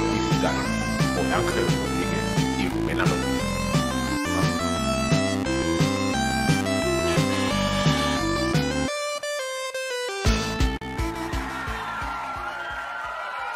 [0.00, 0.54] Digital
[1.16, 3.28] con Ángel Rodríguez y Rubén Alonso.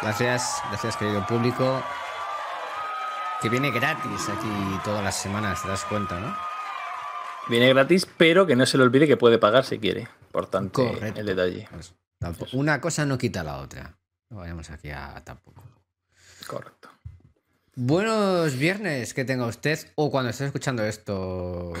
[0.01, 1.83] Gracias, gracias querido público.
[3.41, 6.35] Que viene gratis aquí todas las semanas, te das cuenta, ¿no?
[7.47, 10.07] Viene gratis, pero que no se le olvide que puede pagar si quiere.
[10.27, 11.19] Importante Correcto.
[11.19, 11.67] el detalle.
[11.71, 13.97] Pues, tampoco- una cosa no quita la otra.
[14.29, 15.63] No vayamos aquí a tampoco.
[16.47, 16.89] Correcto.
[17.75, 21.73] Buenos viernes que tenga usted o cuando esté escuchando esto.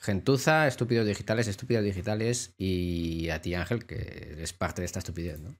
[0.00, 5.40] Gentuza, estúpidos digitales, estúpidos digitales y a ti Ángel, que eres parte de esta estupidez,
[5.40, 5.54] ¿no?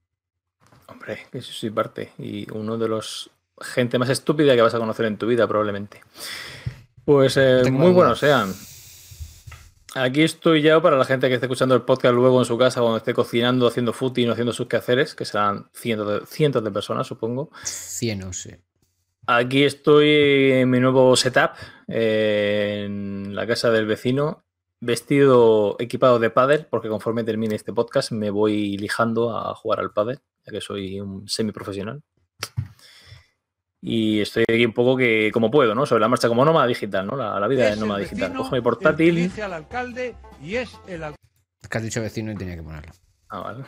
[0.89, 2.12] Hombre, que sí soy parte.
[2.19, 3.30] Y uno de los
[3.61, 6.03] gente más estúpida que vas a conocer en tu vida, probablemente.
[7.05, 8.53] Pues eh, muy buenos sean.
[9.97, 12.81] Aquí estoy ya para la gente que esté escuchando el podcast luego en su casa
[12.81, 17.06] cuando esté cocinando, haciendo footing haciendo sus quehaceres, que serán cientos de, cientos de personas,
[17.06, 17.50] supongo.
[17.62, 18.61] Cien, no sé.
[19.28, 21.53] Aquí estoy en mi nuevo setup,
[21.87, 24.45] eh, en la casa del vecino,
[24.81, 29.92] vestido, equipado de pádel, porque conforme termine este podcast me voy lijando a jugar al
[29.92, 32.03] pádel, ya que soy un semiprofesional.
[33.87, 35.85] Y estoy aquí un poco que como puedo, ¿no?
[35.85, 37.17] Sobre la marcha como nómada digital, ¿no?
[37.17, 38.33] La, la vida Es de nómada digital.
[38.33, 39.19] Cojo mi portátil.
[39.19, 42.93] elige al alcalde y es el Es que has dicho vecino y tenía que ponerlo.
[43.29, 43.65] Ah, vale.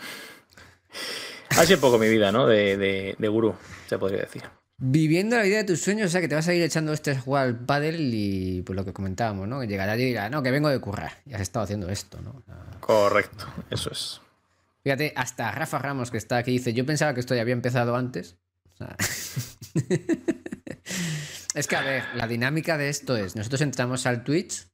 [1.50, 2.46] Así un poco mi vida, ¿no?
[2.46, 3.54] De, de, de gurú,
[3.88, 4.42] se podría decir.
[4.78, 7.14] Viviendo la vida de tus sueños, o sea que te vas a ir echando este
[7.18, 9.60] jugar al pádel y pues lo que comentábamos, ¿no?
[9.60, 11.12] Que llegará y dirá, no, que vengo de currar.
[11.26, 12.42] Y has estado haciendo esto, ¿no?
[12.80, 14.22] Correcto, eso es.
[14.82, 17.96] Fíjate, hasta Rafa Ramos que está aquí dice, yo pensaba que esto ya había empezado
[17.96, 18.36] antes.
[21.54, 24.66] Es que a ver, la dinámica de esto es, nosotros entramos al Twitch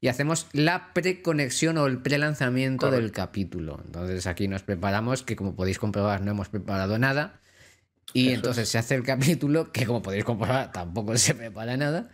[0.00, 3.82] y hacemos la preconexión o el prelanzamiento del capítulo.
[3.84, 7.40] Entonces aquí nos preparamos, que como podéis comprobar no hemos preparado nada.
[8.12, 12.10] Y Eso entonces se hace el capítulo, que como podéis comprobar tampoco se prepara nada.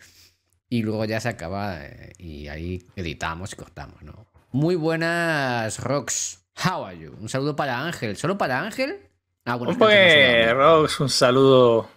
[0.71, 4.31] Y luego ya se acaba eh, y ahí editamos y cortamos, ¿no?
[4.53, 6.47] Muy buenas, Rox.
[6.65, 7.15] How are you?
[7.21, 8.17] Un saludo para Ángel.
[8.17, 9.08] ¿Solo para Ángel?
[9.51, 9.91] Ah, bueno, Un poco.
[10.55, 11.89] Rox, un saludo.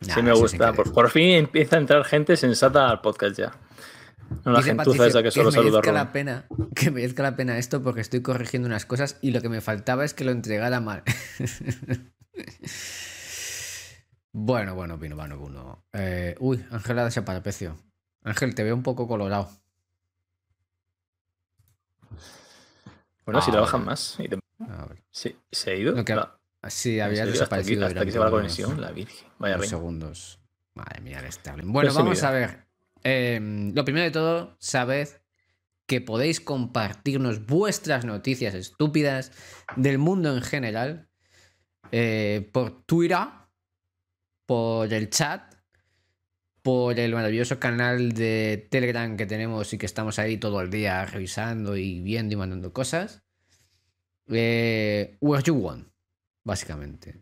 [0.00, 0.72] Nah, sí, me gusta.
[0.74, 3.52] Por, por fin empieza a entrar gente sensata al podcast ya.
[4.44, 7.22] No la Dice gentuza Patricio esa que solo saluda a merezca la pena, que merezca
[7.22, 10.24] la pena esto porque estoy corrigiendo unas cosas y lo que me faltaba es que
[10.24, 11.02] lo entregara mal.
[14.32, 15.84] bueno, bueno, vino, bueno, bueno.
[15.92, 17.76] Eh, uy, Ángel ha desaparecido.
[18.24, 19.48] Ángel, te veo un poco colorado.
[23.24, 23.90] Bueno, si Ah, trabajan vale.
[23.92, 24.16] más.
[24.18, 24.38] y te-
[24.68, 25.02] A ver.
[25.10, 25.92] Sí, ¿Se ha ido?
[25.94, 26.32] Lo que- La-
[26.68, 27.42] Sí, ¿en había serio?
[27.42, 27.86] Hasta aquí, desaparecido.
[27.86, 29.28] hasta aquí se va la conexión, la virgen.
[29.38, 30.40] Vaya unos segundos.
[30.74, 31.70] Madre mía, el Starlink.
[31.70, 32.66] Bueno, Pues vamos a ver.
[33.04, 35.08] Eh, lo primero de todo, sabed
[35.86, 39.30] que podéis compartirnos vuestras noticias estúpidas
[39.76, 41.08] del mundo en general
[41.92, 43.18] eh, por Twitter,
[44.44, 45.54] por el chat,
[46.62, 51.06] por el maravilloso canal de Telegram que tenemos y que estamos ahí todo el día
[51.06, 53.22] revisando y viendo y mandando cosas.
[54.28, 55.88] Eh, where you want,
[56.44, 57.20] básicamente.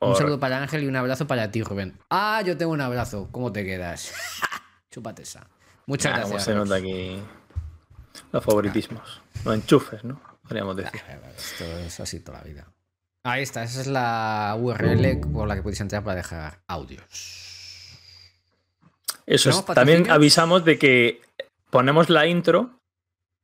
[0.00, 1.98] Un saludo para Ángel y un abrazo para ti, Rubén.
[2.08, 3.28] Ah, yo tengo un abrazo.
[3.30, 4.12] ¿Cómo te quedas?
[4.90, 5.46] Chúpate esa.
[5.86, 6.44] Muchas Ah, gracias.
[6.44, 7.22] se nota aquí
[8.32, 9.20] los favoritismos.
[9.44, 10.20] Los enchufes, ¿no?
[10.42, 11.00] Podríamos decir.
[11.36, 12.72] Esto es así toda la vida.
[13.22, 17.02] Ahí está, esa es la URL por la que podéis entrar para dejar audios.
[19.26, 19.56] Eso es.
[19.56, 21.20] ¿Tenemos También avisamos de que
[21.70, 22.79] ponemos la intro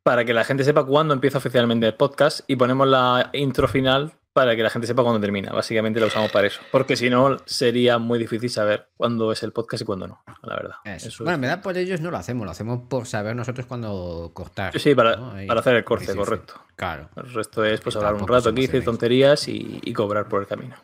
[0.06, 4.12] para que la gente sepa cuándo empieza oficialmente el podcast y ponemos la intro final
[4.32, 5.50] para que la gente sepa cuándo termina.
[5.50, 6.60] Básicamente la usamos para eso.
[6.70, 10.54] Porque si no, sería muy difícil saber cuándo es el podcast y cuándo no, la
[10.54, 10.74] verdad.
[10.84, 11.08] Eso.
[11.08, 14.30] Eso bueno, en verdad por ellos no lo hacemos, lo hacemos por saber nosotros cuándo
[14.32, 14.72] cortar.
[14.74, 15.18] Sí, sí, para,
[15.48, 16.24] para hacer el corte, Sí, sí, sí.
[16.24, 16.54] correcto.
[16.76, 17.08] Claro.
[17.16, 20.46] El resto es pues hablar un rato aquí, decir tonterías y, y cobrar por el
[20.46, 20.76] camino.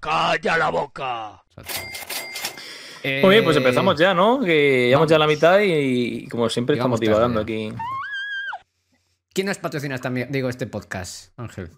[0.00, 1.42] ¡Calla la boca!
[3.04, 4.40] Muy bien, pues Eh, empezamos ya, ¿no?
[4.40, 5.36] Que llevamos ya la vamos.
[5.36, 5.72] mitad y,
[6.24, 7.74] y como siempre Llegamos estamos divagando aquí.
[9.40, 10.30] ¿Quién nos patrocina también?
[10.30, 11.70] Digo, este podcast, Ángel.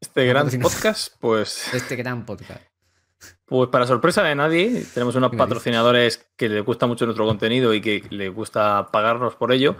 [0.00, 2.62] Este gran podcast, pues, Este gran podcast.
[3.44, 7.26] pues para sorpresa de nadie, tenemos unos ¿Qué me patrocinadores que les gusta mucho nuestro
[7.26, 9.76] contenido y que les gusta pagarnos por ello.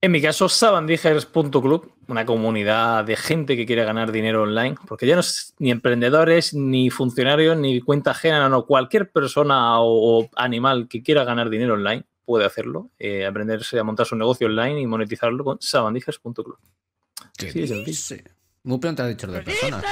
[0.00, 5.16] En mi caso, sabandijers.club, una comunidad de gente que quiere ganar dinero online, porque ya
[5.16, 10.30] no es ni emprendedores, ni funcionarios, ni cuenta ajena, no, no, cualquier persona o, o
[10.36, 14.80] animal que quiera ganar dinero online puede hacerlo, eh, aprenderse a montar su negocio online
[14.82, 16.58] y monetizarlo con sabandijers.club.
[17.38, 18.24] ¿Qué Sí, dice?
[18.64, 19.84] Muy pronto ha dicho lo de personas.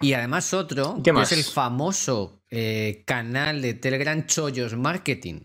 [0.00, 1.30] Y además otro, ¿Qué que más?
[1.32, 5.40] es el famoso eh, canal de Telegram Chollos Marketing,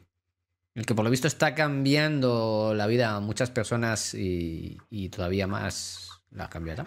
[0.75, 5.45] el que por lo visto está cambiando la vida a muchas personas y, y todavía
[5.47, 6.85] más la cambiará.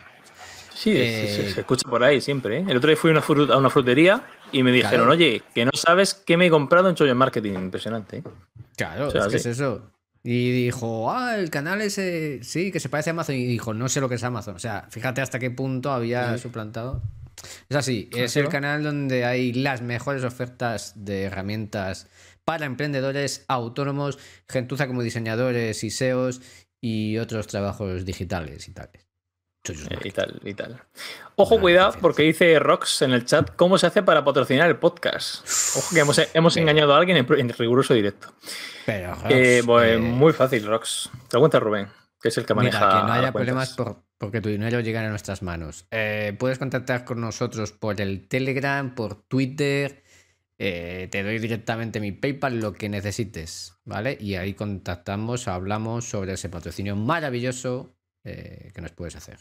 [0.75, 2.59] Sí, Eh, se, se- se escucha por ahí siempre.
[2.59, 2.65] ¿eh?
[2.69, 5.13] El otro día fui a una, fru- a una frutería y me dijeron, Claro.
[5.13, 7.53] oye, que no sabes qué me he comprado en Chollo Marketing.
[7.55, 8.19] Impresionante.
[8.19, 8.23] ¿eh?
[8.77, 9.91] Claro, O sea, es que es eso.
[10.25, 13.37] Y dijo, ah, el canal ese, sí, que se parece a Amazon.
[13.37, 14.57] Y dijo, no sé lo que es Amazon.
[14.57, 17.03] O sea, fíjate hasta qué punto había suplantado.
[17.69, 22.09] Es así, es el canal donde hay las mejores ofertas de herramientas
[22.45, 24.19] para emprendedores, autónomos,
[24.49, 26.41] gentuza como diseñadores y SEOs
[26.81, 29.08] y otros trabajos digitales y tales.
[29.69, 30.83] Eh, y tal, y tal.
[31.37, 35.47] Ojo, cuidado, porque dice Rox en el chat cómo se hace para patrocinar el podcast.
[35.77, 38.29] Ojo que hemos, hemos engañado a alguien en, en riguroso directo.
[38.87, 41.11] Pero, Eh, pues, eh, muy fácil, Rox.
[41.29, 41.89] Te lo cuenta Rubén,
[42.23, 42.79] que es el que maneja.
[42.87, 45.87] Mira, que no haya problemas por- porque tu dinero llegue a nuestras manos.
[45.91, 50.03] Eh, puedes contactar con nosotros por el Telegram, por Twitter.
[50.61, 54.17] eh, te doy directamente mi PayPal, lo que necesites, ¿vale?
[54.21, 57.95] Y ahí contactamos, hablamos sobre ese patrocinio maravilloso
[58.29, 59.39] eh, que nos puedes hacer.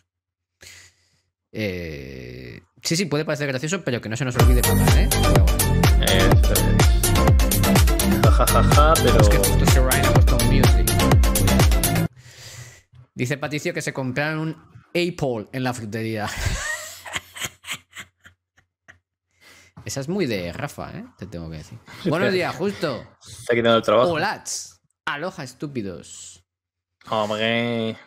[1.52, 5.10] Eh, sí, sí, puede parecer gracioso, pero que no se nos olvide pagar, ¿eh?
[5.12, 5.76] Pero bueno,
[6.06, 6.60] Eso es.
[8.24, 9.20] Ja, ja, ja, ja, pero.
[9.22, 10.90] es que justo Serain ha puesto un music.
[13.14, 14.56] Dice Patricio que se compraron un
[14.90, 16.30] Apple en la frutería.
[19.86, 21.06] Esa es muy de Rafa, ¿eh?
[21.18, 21.80] Te tengo que decir.
[22.06, 23.04] Buenos días, justo.
[23.26, 24.12] Está quitando el trabajo.
[24.12, 24.82] Holats.
[25.06, 26.46] Aloha, estúpidos.
[27.10, 27.98] Hombre.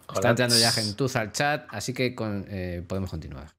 [0.00, 0.30] Está Hola.
[0.30, 3.44] entrando ya gentuza al chat, así que con- eh, podemos continuar.
[3.46, 3.50] Eh,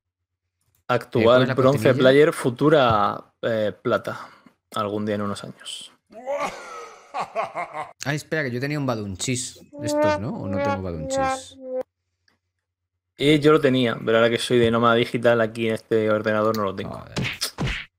[0.88, 1.94] ¿cuál Actual la bronce cortinilla?
[1.98, 4.30] player, futura eh, plata.
[4.76, 5.92] Algún día en unos años.
[8.06, 9.60] Ay, espera, que yo tenía un badunchis.
[9.84, 10.30] Estos, ¿no?
[10.42, 11.58] ¿O no tengo badunchis?
[13.18, 16.58] Y yo lo tenía, pero ahora que soy de nómada digital aquí en este ordenador
[16.58, 16.94] no lo tengo.
[16.98, 17.14] Joder,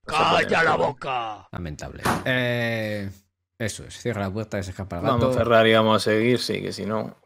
[0.05, 1.49] ¡Calla la boca!
[1.53, 2.03] lamentable.
[2.25, 3.09] Eh,
[3.59, 5.31] eso es, cierra la puerta que se escapa el Vamos gato.
[5.31, 7.17] a cerrar y vamos a seguir, sí, que si no.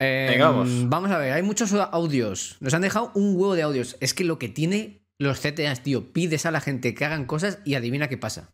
[0.00, 0.88] Eh, Venga, vamos.
[0.88, 2.56] Vamos a ver, hay muchos audios.
[2.60, 3.96] Nos han dejado un huevo de audios.
[4.00, 7.58] Es que lo que tiene los CTAs, tío, pides a la gente que hagan cosas
[7.66, 8.50] y adivina qué pasa.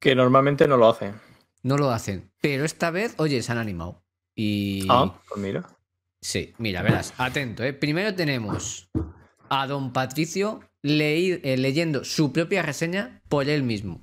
[0.00, 1.14] Que normalmente no lo hacen.
[1.62, 2.32] No lo hacen.
[2.40, 4.02] Pero esta vez, oye, se han animado.
[4.34, 4.84] Y.
[4.90, 5.64] Ah, pues mira.
[6.20, 7.72] Sí, mira, verás, atento, ¿eh?
[7.72, 8.90] Primero tenemos
[9.48, 14.00] a don Patricio leí- eh, leyendo su propia reseña por él mismo.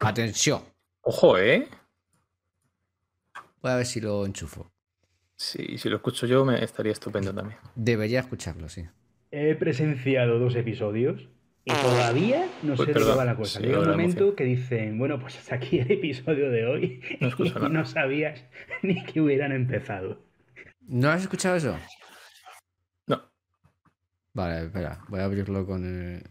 [0.00, 0.62] Atención.
[1.02, 1.68] Ojo, ¿eh?
[3.60, 4.71] Voy a ver si lo enchufo.
[5.36, 7.58] Sí, si lo escucho yo me estaría estupendo también.
[7.74, 8.84] Debería escucharlo, sí.
[9.30, 11.28] He presenciado dos episodios
[11.64, 13.58] y todavía no Pues sé de qué perdón, va la cosa.
[13.60, 14.36] sí, Llega un momento emoción.
[14.36, 17.68] que dicen, bueno, pues hasta aquí el episodio de hoy No y nada.
[17.68, 18.44] no sabías
[18.82, 20.20] ni que hubieran empezado.
[20.80, 21.76] ¿No has escuchado eso?
[23.06, 23.22] No.
[24.34, 26.22] Vale, espera, voy a abrirlo con el...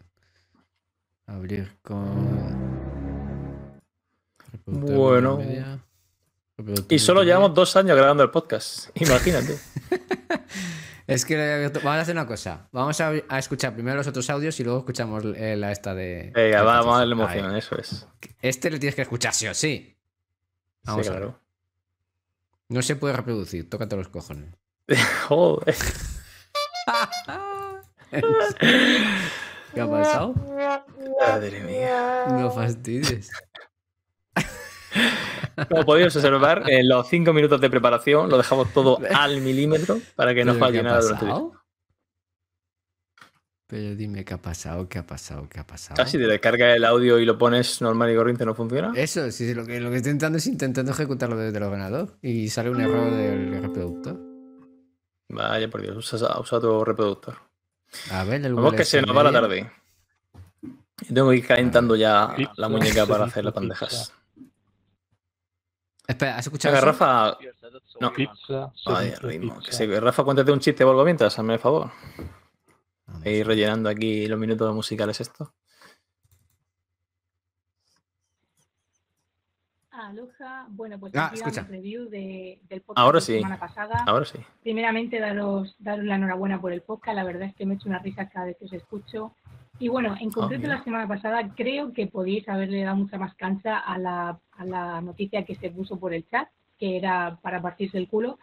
[1.25, 2.71] Abrir con...
[4.65, 5.39] Bueno.
[6.89, 8.89] Y solo llevamos dos años grabando el podcast.
[8.95, 9.57] Imagínate.
[11.07, 12.69] Es que vamos a hacer una cosa.
[12.71, 16.31] Vamos a, a escuchar primero los otros audios y luego escuchamos eh, la esta de.
[16.33, 17.59] Venga, de vamos a darle emoción, Ahí.
[17.59, 18.07] eso es.
[18.41, 19.97] Este le tienes que escuchar sí o sí.
[20.83, 21.21] Vamos sí, a ver.
[21.21, 21.39] claro.
[22.69, 24.55] No se puede reproducir, tócate los cojones.
[25.27, 25.75] Joder.
[29.73, 30.33] ¿Qué ha pasado?
[31.19, 32.25] Madre mía.
[32.29, 33.31] No fastidies.
[35.69, 40.33] Como podéis observar, en los cinco minutos de preparación lo dejamos todo al milímetro para
[40.33, 41.61] que no ¿Pero falle qué ha nada durante el pasado?
[43.67, 45.95] Pero dime qué ha pasado, qué ha pasado, qué ha pasado.
[45.95, 48.91] Casi te descargas el audio y lo pones normal y corriente, ¿no funciona?
[48.95, 52.17] Eso, sí, sí, lo que, lo que estoy intentando es intentando ejecutarlo desde el ordenador
[52.21, 54.19] y sale un error del reproductor.
[55.29, 57.37] Vaya por Dios, usa, usa tu reproductor.
[58.11, 59.71] A ver, el Vamos que se nos va la tarde.
[61.13, 64.13] Tengo que ir calentando ya la muñeca para hacer las bandejas.
[66.11, 66.99] Espera, ¿has escuchado Venga, eso?
[66.99, 67.37] Rafa.
[67.99, 68.13] No.
[68.13, 68.71] Pizza.
[68.85, 69.59] Ay, ritmo.
[69.61, 71.89] Que se- Rafa, cuéntate un chiste o algo mientras, hazme el favor.
[73.25, 75.53] Ir rellenando aquí los minutos musicales esto.
[79.91, 83.33] Aloha, bueno, pues Ah, aquí damos review de- del podcast Ahora de sí.
[83.33, 84.03] la semana pasada.
[84.07, 84.39] Ahora sí.
[84.63, 87.15] Primeramente, daros, daros la enhorabuena por el podcast.
[87.15, 89.35] La verdad es que me he hecho una risa cada vez que os escucho.
[89.81, 90.77] Y bueno, en concreto mira.
[90.77, 95.01] la semana pasada creo que podíais haberle dado mucha más cancha a la, a la
[95.01, 96.47] noticia que se puso por el chat,
[96.77, 98.37] que era para partirse el culo.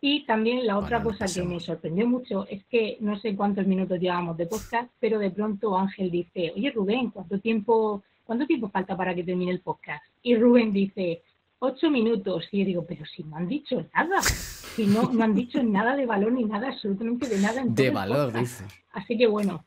[0.00, 3.66] Y también la otra Bueno, cosa que me sorprendió mucho es que no sé cuántos
[3.66, 8.68] minutos llevamos de podcast, pero de pronto Ángel dice, oye Rubén, ¿cuánto tiempo, cuánto tiempo
[8.70, 10.02] falta para que termine el podcast?
[10.22, 11.22] Y Rubén dice,
[11.60, 12.48] ocho minutos.
[12.50, 15.94] Y yo digo, pero si no han dicho nada, si no, no han dicho nada
[15.94, 17.60] de valor ni nada, absolutamente de nada.
[17.60, 18.64] en De valor, dice.
[18.92, 19.64] Así que bueno,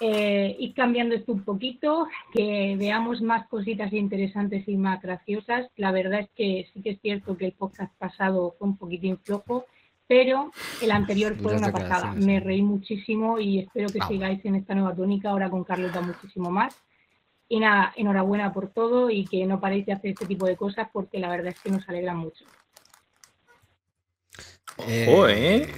[0.00, 5.68] eh, ir cambiando esto un poquito, que veamos más cositas interesantes y más graciosas.
[5.76, 9.18] La verdad es que sí que es cierto que el podcast pasado fue un poquitín
[9.18, 9.66] flojo,
[10.08, 10.50] Pero
[10.82, 12.12] el anterior fue una pasada.
[12.12, 12.40] Me ¿eh?
[12.40, 16.50] reí muchísimo y espero que Ah, sigáis en esta nueva tónica, ahora con Carlota muchísimo
[16.50, 16.74] más.
[17.48, 20.88] Y nada, enhorabuena por todo y que no paréis de hacer este tipo de cosas
[20.92, 22.44] porque la verdad es que nos alegran mucho.
[24.78, 25.68] Ojo, ¿eh?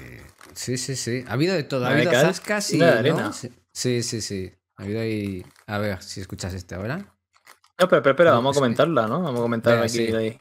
[0.53, 1.25] Sí, sí, sí.
[1.29, 1.87] Ha habido de todo.
[1.87, 2.81] Ha habido zascas y.
[3.75, 4.51] sí, sí, sí.
[4.77, 5.45] Ahí.
[5.67, 6.97] A ver si escuchas este ahora.
[6.99, 9.21] No, pero, pero espera, No, vamos a comentarla, ¿no?
[9.23, 10.07] Vamos a comentar Venga, aquí.
[10.07, 10.15] sí.
[10.15, 10.39] ahí.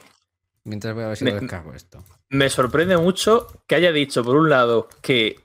[0.63, 2.03] Mientras voy a ver si Me- lo descargo esto.
[2.29, 5.39] Me sorprende mucho que haya dicho, por un lado, que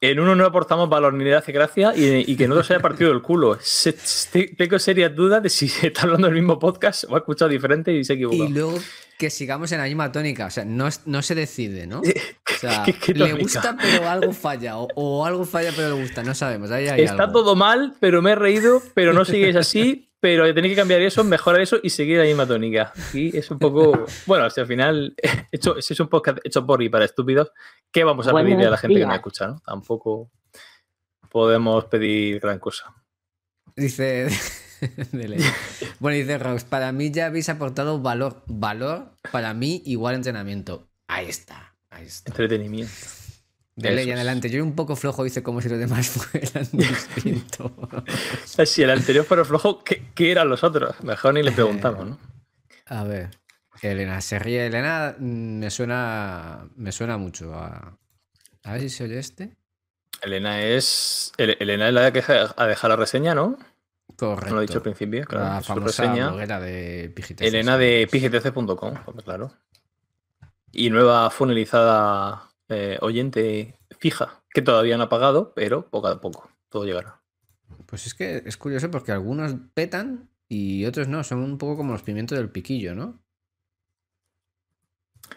[0.00, 2.74] en uno no aportamos valor ni le hace gracia y, y que en otro se
[2.74, 3.58] haya partido el culo.
[3.60, 7.48] Se- se- tengo serias dudas de si está hablando del mismo podcast o ha escuchado
[7.50, 8.44] diferente y se ha equivocado.
[8.44, 8.78] Y luego
[9.18, 10.46] que sigamos en la misma tónica.
[10.46, 12.02] O sea, no, no se decide, ¿no?
[12.58, 14.78] O sea, ¿Qué- qué le gusta, pero algo falla.
[14.78, 16.24] O, o algo falla, pero le gusta.
[16.24, 16.72] No sabemos.
[16.72, 17.34] Ahí hay Está algo.
[17.34, 21.22] todo mal, pero me he reído, pero no sigues así, pero tenéis que cambiar eso,
[21.22, 22.92] mejorar eso y seguir la misma tónica.
[23.12, 24.06] Y es un poco.
[24.26, 25.14] Bueno, si al final,
[25.52, 27.52] hecho, si es un podcast hecho por y para estúpidos,
[27.92, 29.18] ¿qué vamos a Buenos pedirle a la gente que nos días.
[29.18, 29.46] escucha?
[29.46, 29.60] ¿no?
[29.64, 30.30] Tampoco
[31.28, 32.94] podemos pedir gran cosa.
[33.76, 34.28] Dice.
[36.00, 38.42] bueno, dice Rox, para mí ya habéis aportado valor.
[38.46, 40.88] Valor, para mí, igual entrenamiento.
[41.06, 41.76] Ahí está.
[41.90, 42.30] Ahí está.
[42.30, 42.92] Entretenimiento.
[43.82, 44.50] De ley adelante.
[44.50, 47.70] Yo un poco flojo dice como si los demás fueran distintos.
[48.64, 51.02] Si el anterior fuera flojo, ¿qué, qué eran los otros?
[51.02, 52.18] Mejor ni le preguntamos, ¿no?
[52.86, 53.30] A ver.
[53.82, 55.14] Elena, se ríe Elena.
[55.18, 56.66] mm, Me suena.
[56.76, 57.96] Me suena mucho a.
[58.64, 59.56] A ver si se oye este.
[60.20, 61.32] Elena es.
[61.36, 62.18] El- Elena es la que
[62.56, 63.56] ha dejado la reseña, ¿no?
[64.16, 64.48] Correcto.
[64.50, 65.44] No lo he dicho al principio, claro.
[65.44, 66.58] la su famosa reseña.
[66.58, 67.40] de PGTC.
[67.42, 69.52] Elena de pigtc.com, pues claro.
[70.72, 76.50] Y nueva funnelizada eh, oyente fija, que todavía no ha pagado, pero poco a poco,
[76.68, 77.20] todo llegará.
[77.86, 81.22] Pues es que es curioso porque algunos petan y otros no.
[81.24, 83.18] Son un poco como los pimientos del piquillo, ¿no?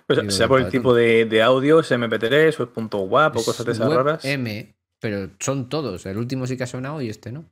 [0.08, 3.38] Pues, Digo, sea por el tipo de, de audio, es MP3 o es punto WAP
[3.38, 4.26] o cosas de esas web raras.
[4.26, 6.06] M, pero son todos.
[6.06, 7.46] El último sí que ha sonado y este no.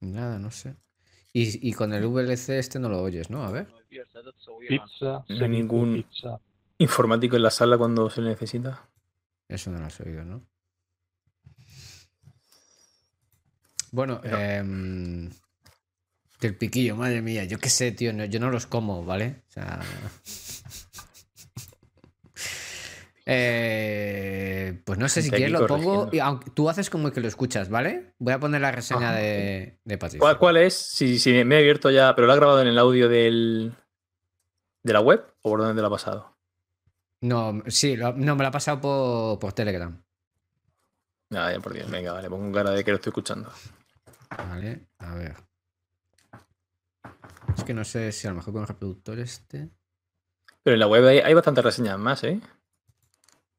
[0.00, 0.76] Nada, no sé.
[1.32, 3.44] Y, y con el VLC este no lo oyes, ¿no?
[3.44, 3.66] A ver.
[4.68, 6.40] Pizza, No hay ningún- pizza.
[6.78, 8.88] Informático en la sala cuando se le necesita.
[9.48, 10.42] Eso no lo has oído, ¿no?
[13.92, 15.30] Bueno, em,
[16.40, 17.44] del piquillo, madre mía.
[17.44, 18.12] Yo qué sé, tío.
[18.12, 19.42] no- yo no los como, ¿vale?
[19.48, 19.80] O sea.
[23.28, 25.82] Eh, pues no sé si quieres lo pongo.
[25.84, 26.10] corrigiendo.
[26.16, 28.14] Y aunque tú haces como que lo escuchas, ¿vale?
[28.20, 29.16] Voy a poner la reseña Ajá.
[29.18, 30.20] de, de Patricio.
[30.20, 30.74] ¿Cuál, cuál es?
[30.74, 33.74] Si, si me he abierto ya, pero lo ha grabado en el audio del,
[34.84, 36.35] de la web o por dónde te lo ha pasado.
[37.26, 40.00] No, sí, lo- no, me lo ha pasado por, por Telegram.
[41.34, 43.50] Ah, ya por Dios, venga, vale, pongo cara de que lo estoy escuchando.
[44.30, 45.34] Vale, a ver.
[47.56, 49.70] Es que no sé si a lo mejor con el reproductor este.
[50.62, 52.40] Pero en la web hay, hay bastantes reseñas más, ¿eh?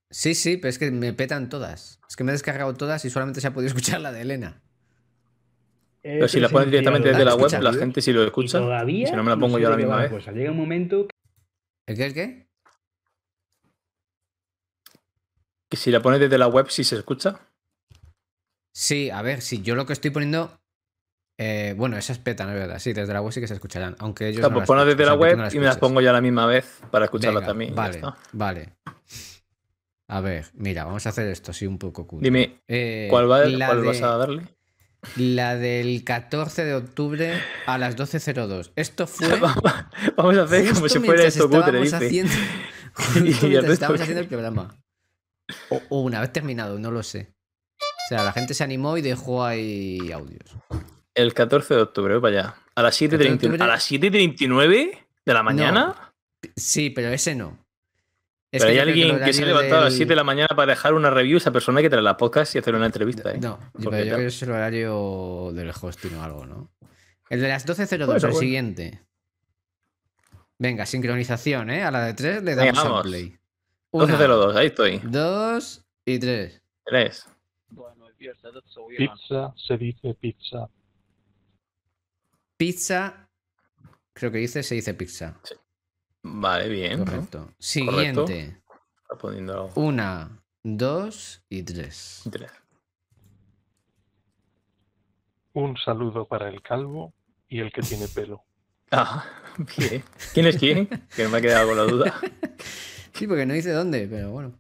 [0.09, 1.99] Sí, sí, pero es que me petan todas.
[2.07, 4.61] Es que me he descargado todas y solamente se ha podido escuchar la de Elena.
[6.01, 8.59] Pero si la pones directamente desde la web, la gente si lo y escucha.
[8.59, 10.11] todavía si no me la pongo sé yo a la misma vez.
[10.11, 10.31] cosa.
[10.31, 11.07] Llega un momento
[11.85, 12.05] ¿El qué?
[12.05, 12.46] ¿El qué?
[15.69, 17.39] Que si la pones desde la web, sí se escucha.
[18.73, 20.59] Sí, a ver, si yo lo que estoy poniendo.
[21.39, 22.79] eh, bueno, esas petan, es verdad.
[22.79, 23.95] Sí, desde la web sí que se escucharán.
[23.99, 24.41] Aunque ellos.
[24.41, 26.09] No pues las ponlas desde la o sea, web no y me las pongo yo
[26.09, 27.73] a la misma vez para escucharla Venga, también.
[27.73, 28.01] y ya Vale,
[28.33, 28.73] vale.
[30.09, 32.21] A ver, mira, vamos a hacer esto así un poco cool.
[32.23, 34.47] Dime, Eh, ¿cuál, va, la cuál de- vas a darle?
[35.17, 37.33] La del 14 de octubre
[37.65, 38.71] a las 12.02.
[38.75, 39.27] Esto fue.
[40.17, 41.95] Vamos a hacer como si fuera esto cutre, dice.
[41.97, 42.33] haciendo,
[43.23, 44.75] Y justo el resto estábamos haciendo el programa.
[45.69, 47.33] O, o una vez terminado, no lo sé.
[47.79, 50.49] O sea, la gente se animó y dejó ahí audios.
[51.13, 52.55] El 14 de octubre, voy para allá.
[52.75, 56.13] A las 7.39 14 de octubre- ¿A las 7.39 de la mañana?
[56.55, 57.57] Sí, pero ese no.
[58.51, 60.47] Es Pero hay alguien que se ha levantado a las del- 7 de la mañana
[60.55, 61.37] para dejar una review.
[61.37, 63.31] Esa persona hay que traer la podcast y hacer una entrevista.
[63.31, 63.39] ¿eh?
[63.41, 66.71] No, yo creo que es el horario del hosting o algo, ¿no?
[67.29, 68.39] El de las 12.02, Bueno, el bueno.
[68.39, 69.01] siguiente.
[70.59, 71.83] Venga, sincronización, ¿eh?
[71.83, 73.03] A la de 3 le Venga, damos al vamos.
[73.03, 73.37] play.
[74.03, 74.99] Una, 12.02, ahí estoy.
[74.99, 76.61] dos y tres.
[76.85, 77.27] 3.
[78.97, 80.69] pizza, se dice pizza.
[82.57, 83.29] Pizza.
[84.13, 85.39] Creo que dice, se dice pizza.
[86.23, 86.99] Vale, bien.
[86.99, 87.05] ¿no?
[87.05, 87.53] Correcto.
[87.59, 88.61] Siguiente.
[89.03, 92.23] Está poniendo Una, dos y tres.
[92.31, 92.51] 3.
[95.53, 97.13] Un saludo para el calvo
[97.47, 98.43] y el que tiene pelo.
[98.89, 99.25] Ah,
[99.77, 100.01] bien.
[100.33, 100.87] ¿Quién es quién?
[101.13, 102.13] Que no me ha quedado con la duda.
[103.17, 104.59] Sí, porque no dice dónde, pero bueno.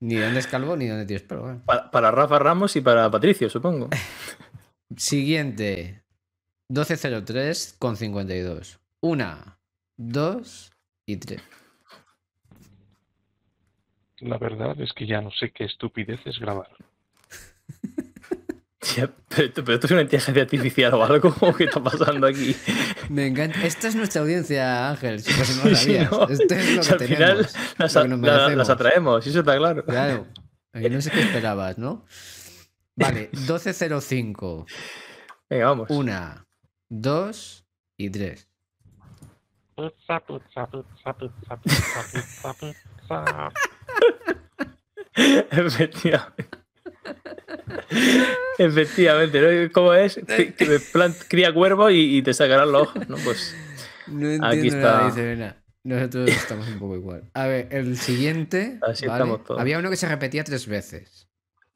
[0.00, 1.42] Ni dónde es calvo ni dónde tienes pelo.
[1.42, 1.62] bueno.
[1.66, 3.88] Pa- Para Rafa Ramos y para Patricio, supongo.
[4.96, 6.02] Siguiente.
[6.68, 8.78] 1203 con 52.
[9.00, 9.58] Una,
[9.96, 10.72] dos
[11.06, 11.42] y tres.
[14.20, 16.68] La verdad es que ya no sé qué estupidez es grabar.
[18.96, 21.34] Pero, pero esto es una inteligencia artificial o algo.
[21.40, 22.56] ¿o ¿Qué está pasando aquí?
[23.10, 23.62] Me encanta.
[23.64, 25.20] Esta es nuestra audiencia, Ángel.
[25.20, 26.10] Si no lo Sí, sabías.
[26.10, 26.28] ¿no?
[26.28, 27.54] Esto es lo que al final tenemos.
[27.78, 28.70] las, lo que nos la- las merecemos.
[28.70, 29.84] atraemos, eso está claro.
[29.84, 30.26] Claro.
[30.72, 32.06] Aquí no sé qué esperabas, ¿no?
[32.96, 34.66] Vale, 12.05.
[35.50, 35.90] Venga, vamos.
[35.90, 36.46] Una,
[36.88, 37.66] dos
[37.98, 38.48] y tres.
[39.76, 43.50] Pizza, pizza, pizza, pizza, pizza, pizza, pizza.
[45.50, 46.59] Efectivamente.
[48.58, 49.72] Efectivamente, ¿no?
[49.72, 50.18] ¿Cómo es?
[50.18, 53.16] Plant- cría cuervos y, y te sacarán los ojos, ¿no?
[53.24, 53.56] Pues
[54.06, 55.06] No Aquí entiendo nada, está.
[55.06, 55.56] dice Elena.
[55.82, 57.30] Nosotros estamos un poco igual.
[57.34, 58.78] A ver, el siguiente.
[58.82, 59.22] Así ¿vale?
[59.22, 59.60] estamos todos.
[59.60, 61.26] Había uno que se repetía tres veces.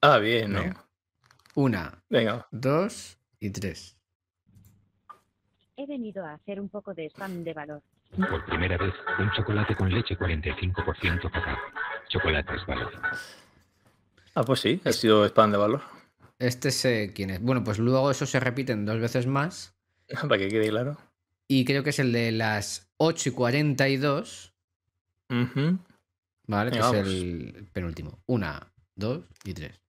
[0.02, 0.60] Ah, bien, ¿no?
[0.60, 0.84] Venga.
[1.54, 2.46] Una, Venga.
[2.50, 3.96] dos y tres.
[5.76, 7.82] He venido a hacer un poco de spam de valor.
[8.28, 11.56] Por primera vez, un chocolate con leche 45% cacao.
[12.08, 12.92] Chocolates valor.
[14.34, 15.82] Ah, pues sí, ha sido spam de valor.
[16.38, 17.40] Este sé quién es.
[17.40, 19.74] Bueno, pues luego eso se repiten dos veces más.
[20.28, 20.96] Para que quede claro.
[21.46, 24.52] Y creo que es el de las 8 y 42.
[25.30, 25.78] Ujú.
[26.46, 26.70] ¿Vale?
[26.70, 28.18] Que Venga, es el penúltimo.
[28.26, 29.80] Una, dos y tres.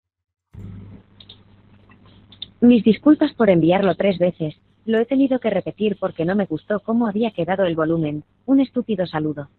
[2.61, 4.55] Mis disculpas por enviarlo tres veces.
[4.85, 8.23] Lo he tenido que repetir porque no me gustó cómo había quedado el volumen.
[8.45, 9.49] Un estúpido saludo.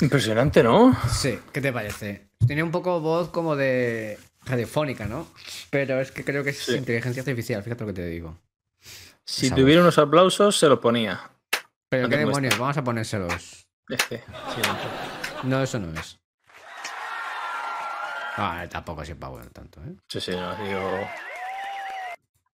[0.00, 0.94] Impresionante, ¿no?
[1.08, 2.29] Sí, ¿qué te parece?
[2.46, 5.26] Tiene un poco voz como de radiofónica, ¿no?
[5.70, 6.76] Pero es que creo que es Sí.
[6.76, 8.38] inteligencia artificial, fíjate lo que te digo.
[9.24, 11.30] Si tuviera unos aplausos, se los ponía.
[11.88, 13.66] Pero No qué demonios, vamos a ponérselos.
[13.88, 14.24] Este.
[15.44, 16.18] No, eso no es.
[18.36, 19.94] Ah, tampoco es bueno tanto, ¿eh?
[20.08, 21.08] sí, sí, no, digo...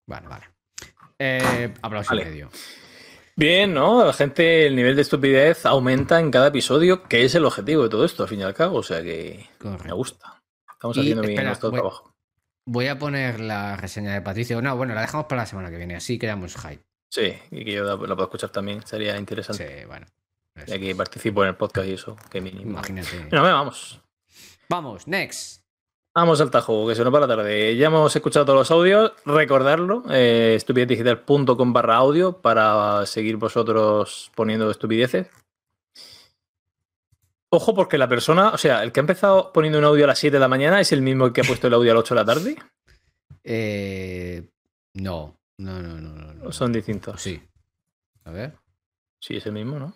[0.05, 0.45] Bueno, vale.
[1.19, 2.25] Eh, aplauso Vale.
[2.25, 2.49] medio.
[3.37, 4.03] Bien, ¿no?
[4.03, 7.89] La gente, el nivel de estupidez aumenta en cada episodio, que es el objetivo de
[7.89, 8.79] todo esto, al fin y al cabo.
[8.79, 10.41] O sea que me gusta.
[10.73, 12.13] Estamos Y, haciendo bien espera, nuestro voy- trabajo.
[12.65, 14.61] Voy a poner la reseña de Patricio.
[14.61, 16.83] No, bueno, la dejamos para la semana que viene, así creamos hype.
[17.09, 19.81] Sí, y que yo la, la puedo escuchar también, sería interesante.
[19.81, 20.05] Sí, bueno.
[20.65, 22.71] Ya que participo en el podcast y eso, que mínimo.
[22.71, 23.19] Imagínate.
[23.29, 24.01] Bueno, vamos.
[24.67, 25.61] Vamos, next.
[26.17, 27.77] Vamos al tajo, que se nos va la tarde.
[27.77, 29.11] Ya hemos escuchado todos los audios.
[29.23, 35.27] Recordarlo, eh, estupidezdigital.com barra audio para seguir vosotros poniendo estupideces.
[37.49, 40.17] Ojo, porque la persona, o sea, el que ha empezado poniendo un audio a las
[40.17, 42.15] 7 de la mañana es el mismo que ha puesto el audio a las 8
[42.15, 42.55] de la tarde.
[43.43, 44.49] Eh,
[44.95, 46.47] no, no, no, no, no, no.
[46.47, 47.21] ¿O son distintos?
[47.21, 47.39] Sí.
[48.23, 48.53] A ver.
[49.19, 49.93] Sí, es el mismo, ¿no?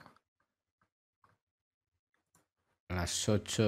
[2.90, 3.64] A las 8.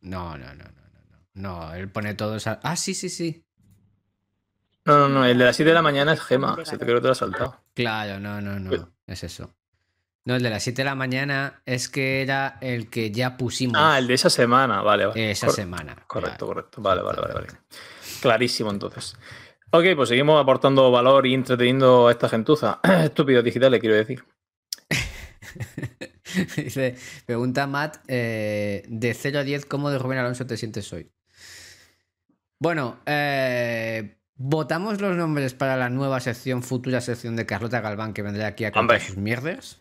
[0.00, 0.68] No, no, no, no, no.
[1.34, 2.46] No, No, él pone todos.
[2.46, 3.44] a- Ah, sí, sí, sí.
[4.84, 6.56] No, no, no, el de las 7 de la mañana es Gema.
[6.64, 7.60] Se te creo que te lo has saltado.
[7.74, 8.92] Claro, no, no, Pues- no.
[9.06, 9.54] Es eso.
[10.24, 13.76] No, el de las 7 de la mañana es que era el que ya pusimos
[13.78, 15.30] Ah, el de esa semana, vale, vale.
[15.30, 15.96] esa Cor- semana.
[16.06, 16.46] Correcto, Claro.
[16.46, 16.82] correcto.
[16.82, 17.46] Vale, vale, vale, vale.
[18.20, 19.16] Clarísimo, entonces.
[19.70, 22.80] Ok, pues seguimos aportando valor y entreteniendo a esta gentuza.
[23.04, 24.24] Estúpidos digitales, quiero decir.
[26.56, 31.10] Dice, pregunta Matt, eh, de 0 a 10, ¿cómo de Rubén Alonso te sientes hoy?
[32.60, 38.22] Bueno, eh, votamos los nombres para la nueva sección, futura sección de Carlota Galván, que
[38.22, 39.00] vendrá aquí a contar Hombre.
[39.06, 39.80] sus mierdas.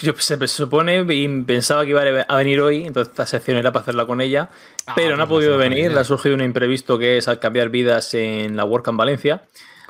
[0.00, 3.82] Yo- se supone y pensaba que iba a venir hoy, entonces esta sección era para
[3.82, 4.50] hacerla con ella,
[4.86, 7.38] Ah, pero no ha pues podido venir, le ha surgido un imprevisto que es al
[7.38, 9.42] cambiar vidas en la WordCamp Valencia.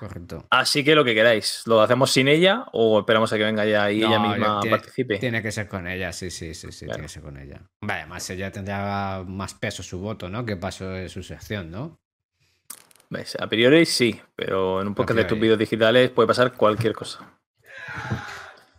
[0.03, 0.45] Correcto.
[0.51, 3.89] Así que lo que queráis, ¿lo hacemos sin ella o esperamos a que venga ya
[3.93, 5.19] y No, ella misma tiene- participe?
[5.21, 6.97] Tiene que ser con ella, sí, sí, sí, sí, Claro.
[6.97, 7.63] tiene que ser con ella.
[7.83, 10.45] Vale, además ella tendrá más peso su voto, ¿no?
[10.45, 12.01] Que paso de su sección, ¿no?
[13.11, 13.37] ¿Ves?
[13.39, 15.35] A priori sí, pero en un podcast de priori.
[15.37, 17.39] estúpidos digitales puede pasar cualquier cosa.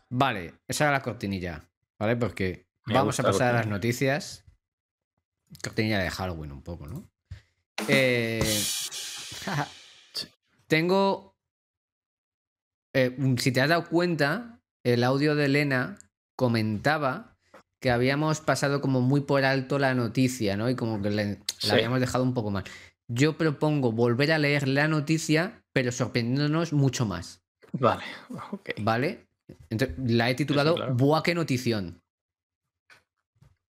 [0.09, 2.17] Vale, esa era la cortinilla, ¿vale?
[2.17, 4.43] Porque Me vamos a la pasar a las noticias.
[5.63, 7.09] Cortinilla de Halloween un poco, ¿no?
[7.87, 8.41] Eh,
[10.73, 11.35] Tengo...
[12.95, 15.97] eh, si te has dado cuenta, el audio de Elena
[16.35, 17.37] comentaba
[17.79, 20.69] que habíamos pasado como muy por alto la noticia, ¿no?
[20.69, 21.67] Y como que le- Sí.
[21.67, 22.63] la habíamos dejado un poco mal.
[23.07, 27.43] Yo propongo volver a leer la noticia, pero sorprendiéndonos mucho más.
[27.73, 28.03] Vale,
[28.51, 28.69] ok.
[28.81, 29.27] ¿Vale?
[29.69, 30.95] Entonces, la he titulado claro.
[30.95, 32.01] Buah, qué notición.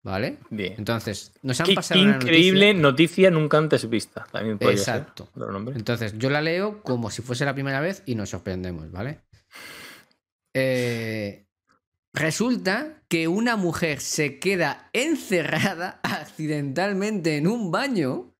[0.05, 0.37] ¿Vale?
[0.51, 0.75] Bien.
[0.77, 2.81] Entonces, nos han Qué, pasado qué una increíble noticia.
[2.81, 4.27] noticia nunca antes vista.
[4.31, 5.25] También puede Exacto.
[5.33, 5.41] ser.
[5.41, 5.75] otro nombre.
[5.75, 9.21] Entonces, yo la leo como si fuese la primera vez y nos sorprendemos, ¿vale?
[10.53, 11.47] Eh,
[12.13, 18.31] resulta que una mujer se queda encerrada accidentalmente en un baño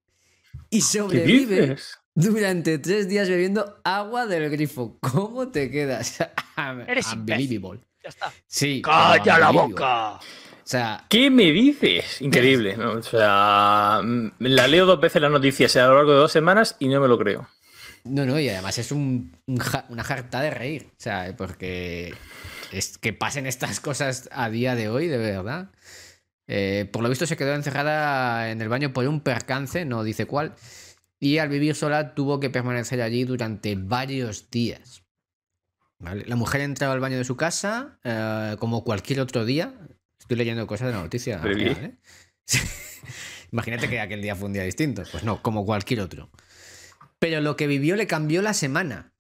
[0.69, 1.78] y ¿Qué sobrevive
[2.13, 4.99] durante tres días bebiendo agua del grifo.
[4.99, 6.19] ¿Cómo te quedas?
[6.88, 7.82] Eres Unbelievable.
[8.04, 8.32] Ya está.
[8.45, 8.84] Sí.
[8.84, 10.19] ¡Calla la boca!
[10.65, 12.21] O sea, ¿Qué me dices?
[12.21, 12.75] Increíble.
[12.75, 12.93] ¿no?
[12.93, 16.75] O sea, mm, la leo dos veces la noticia a lo largo de dos semanas
[16.80, 17.47] y no me lo creo.
[18.04, 20.88] no, no, y además es un, un ja- una jarta de reír.
[20.91, 22.15] O sea, porque
[22.71, 25.69] es que pasen estas cosas a día de hoy, de verdad.
[26.47, 30.25] Eh, por lo visto se quedó encerrada en el baño por un percance, no dice
[30.25, 30.56] cuál.
[31.19, 35.04] Y al vivir sola tuvo que permanecer allí durante varios días.
[35.99, 36.25] ¿Vale?
[36.28, 39.73] La mujer entraba al baño de su casa eh, como cualquier otro día.
[40.25, 41.39] Estoy leyendo cosas de la noticia.
[41.45, 41.95] ¿eh?
[43.51, 45.03] Imagínate que aquel día fue un día distinto.
[45.11, 46.29] Pues no, como cualquier otro.
[47.19, 49.13] Pero lo que vivió le cambió la semana.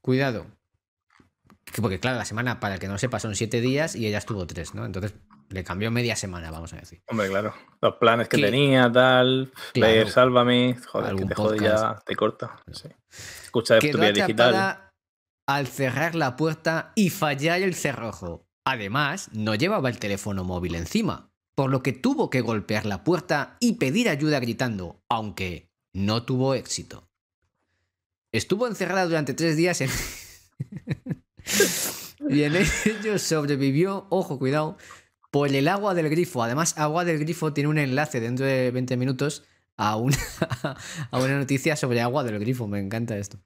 [0.00, 0.46] Cuidado.
[1.64, 4.18] Que- Porque claro, la semana, para el que no sepa, son siete días y ella
[4.18, 4.84] estuvo tres, ¿no?
[4.84, 5.14] Entonces
[5.48, 7.02] le cambió media semana, vamos a decir.
[7.08, 7.54] Hombre, claro.
[7.80, 9.52] Los planes que tenía, tal.
[9.72, 9.92] Claro.
[9.92, 10.76] Leer, sálvame.
[10.88, 12.56] Joder, que te jode ya, te corta.
[12.72, 12.88] Sí.
[13.44, 14.90] Escucha de estupidez digital.
[15.46, 18.46] al cerrar la puerta y fallar el cerrojo.
[18.64, 23.56] Además, no llevaba el teléfono móvil encima, por lo que tuvo que golpear la puerta
[23.60, 27.08] y pedir ayuda gritando, aunque no tuvo éxito.
[28.30, 29.90] Estuvo encerrada durante tres días en...
[32.30, 34.78] y en ello sobrevivió, ojo, cuidado,
[35.30, 36.42] por el agua del grifo.
[36.42, 39.44] Además, agua del grifo tiene un enlace dentro de 20 minutos
[39.76, 40.16] a una,
[41.10, 42.68] a una noticia sobre agua del grifo.
[42.68, 43.40] Me encanta esto.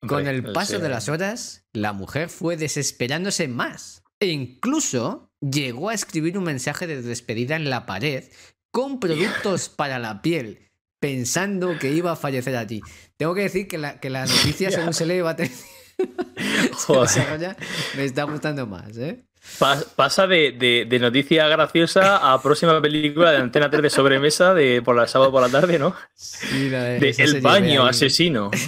[0.00, 5.94] Con el paso de las horas, la mujer fue desesperándose más e incluso llegó a
[5.94, 8.24] escribir un mensaje de despedida en la pared
[8.70, 12.80] con productos para la piel, pensando que iba a fallecer allí.
[13.16, 15.52] Tengo que decir que la, que la noticia, según se lee, va a tener...
[16.72, 17.56] Joder.
[17.96, 19.24] me está gustando más, ¿eh?
[19.58, 24.54] Pa- Pasa de, de- de noticia graciosa a próxima película de Antena 3 de sobremesa
[24.54, 25.94] de por la sábado por la tarde, ¿no?
[26.14, 28.50] Sí, la de- El baño asesino.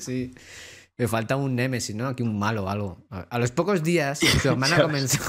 [0.00, 0.34] Sí.
[0.98, 2.06] Me falta un Nemesis, ¿no?
[2.08, 3.06] Aquí un malo o algo.
[3.10, 5.22] A los pocos días, su hermana comenzó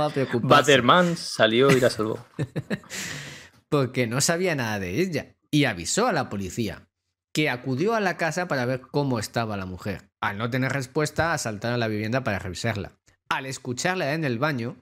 [0.00, 2.24] a preocuparse Batterman salió y la salvó.
[3.70, 6.88] porque no sabía nada de ella y avisó a la policía,
[7.32, 10.10] que acudió a la casa para ver cómo estaba la mujer.
[10.20, 12.98] Al no tener respuesta, asaltaron la vivienda para revisarla.
[13.28, 14.76] Al escucharla en el baño,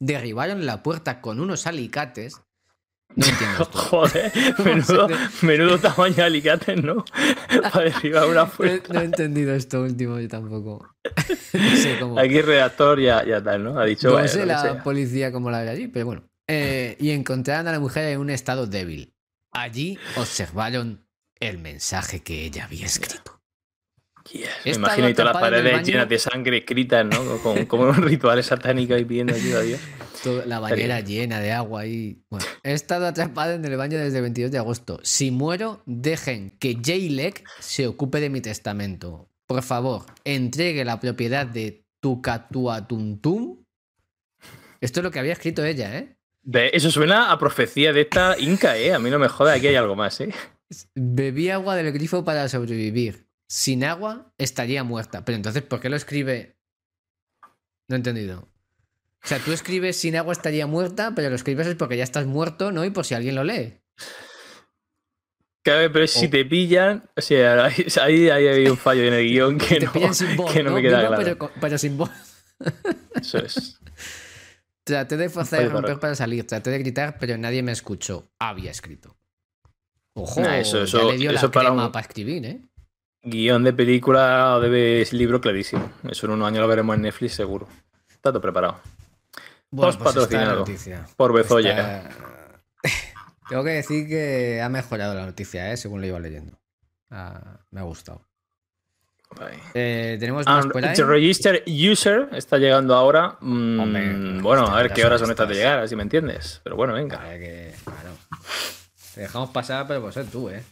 [0.00, 2.40] derribaron la puerta con unos alicates.
[3.16, 3.78] No entiendo esto.
[3.78, 4.32] Joder,
[4.64, 5.08] menudo,
[5.42, 7.04] menudo tamaño de alicates, ¿no?
[7.72, 8.92] Para derribar una puerta.
[8.92, 10.94] no he entendido esto último yo tampoco.
[11.52, 12.18] No sé cómo.
[12.18, 13.78] Aquí redactor ya, ya tal, ¿no?
[13.78, 14.10] Ha dicho.
[14.10, 14.82] No sé la sea.
[14.82, 16.24] policía cómo la ve allí, pero bueno.
[16.48, 19.14] Eh, y encontraron a la mujer en un estado débil.
[19.52, 21.06] Allí observaron
[21.38, 23.40] el mensaje que ella había escrito.
[24.32, 27.38] Yes, Me imagino y todas las paredes llenas de sangre escritas, ¿no?
[27.38, 29.80] Como, como un ritual satánico y pidiendo ayuda a Dios.
[30.24, 32.24] Todo- la bañera llena de agua y.
[32.30, 34.98] Bueno, he estado atrapada en el baño desde el 22 de agosto.
[35.04, 39.28] Si muero, dejen que J-Leg se ocupe de mi testamento.
[39.46, 43.64] Por favor, entregue la propiedad de Tucatuatuntum.
[44.80, 46.16] Esto es lo que había escrito ella, ¿eh?
[46.72, 48.92] Eso suena a profecía de esta Inca, ¿eh?
[48.92, 50.30] A mí no me joda, aquí hay algo más, ¿eh?
[50.94, 53.26] Bebí agua del grifo para sobrevivir.
[53.46, 55.24] Sin agua estaría muerta.
[55.24, 56.56] Pero entonces, ¿por qué lo escribe?
[57.88, 58.48] No he entendido.
[59.24, 62.26] O sea, tú escribes sin agua estaría muerta, pero lo escribes es porque ya estás
[62.26, 62.84] muerto, ¿no?
[62.84, 63.80] Y por si alguien lo lee.
[65.64, 67.64] Claro, pero si te pillan, o sea,
[68.02, 70.70] ahí, ahí, hay un fallo en el guion que te no, sin voz, que no
[70.70, 70.76] ¿no?
[70.76, 71.50] me queda Vivo, claro.
[71.60, 72.10] pero, sin voz.
[73.14, 73.80] Eso es.
[74.84, 76.46] Traté de forzar y romper para salir.
[76.46, 78.28] Traté de gritar, pero nadie me escuchó.
[78.38, 79.16] Había escrito.
[80.14, 82.60] Ojo, Nah, eso- ya eso- le dio eso la para crema un- para escribir, ¿eh?
[83.22, 85.90] Guión de película o de libro clarísimo.
[86.10, 87.66] Eso en unos años lo veremos en Netflix seguro.
[88.10, 88.78] Está todo preparado.
[89.74, 90.58] Bueno, pues patrocinado.
[90.60, 91.06] noticia.
[91.16, 92.08] Por Bezoya.
[93.48, 95.76] Tengo que decir que ha mejorado la noticia, ¿eh?
[95.76, 96.58] según lo iba leyendo.
[97.10, 98.26] Ah, me ha gustado.
[99.74, 100.94] Eh, Tenemos más por ahí.
[100.94, 103.36] register user está llegando ahora.
[103.40, 106.60] Mm, Hombre, bueno, a ver qué horas son estas de llegar, así me entiendes.
[106.62, 107.16] Pero bueno, venga.
[107.18, 108.10] Vale, que- claro.
[109.14, 110.62] Te dejamos pasar, pero pues ser tú, ¿eh?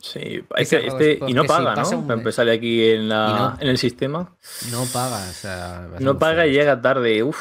[0.00, 1.88] Sí, este, este- y no si paga, ¿no?
[1.90, 3.56] un Para empezar aquí en, la, Y no.
[3.60, 4.32] en el sistema.
[4.70, 5.88] No paga, o sea.
[5.98, 7.20] No paga y llega tarde.
[7.24, 7.36] Uf,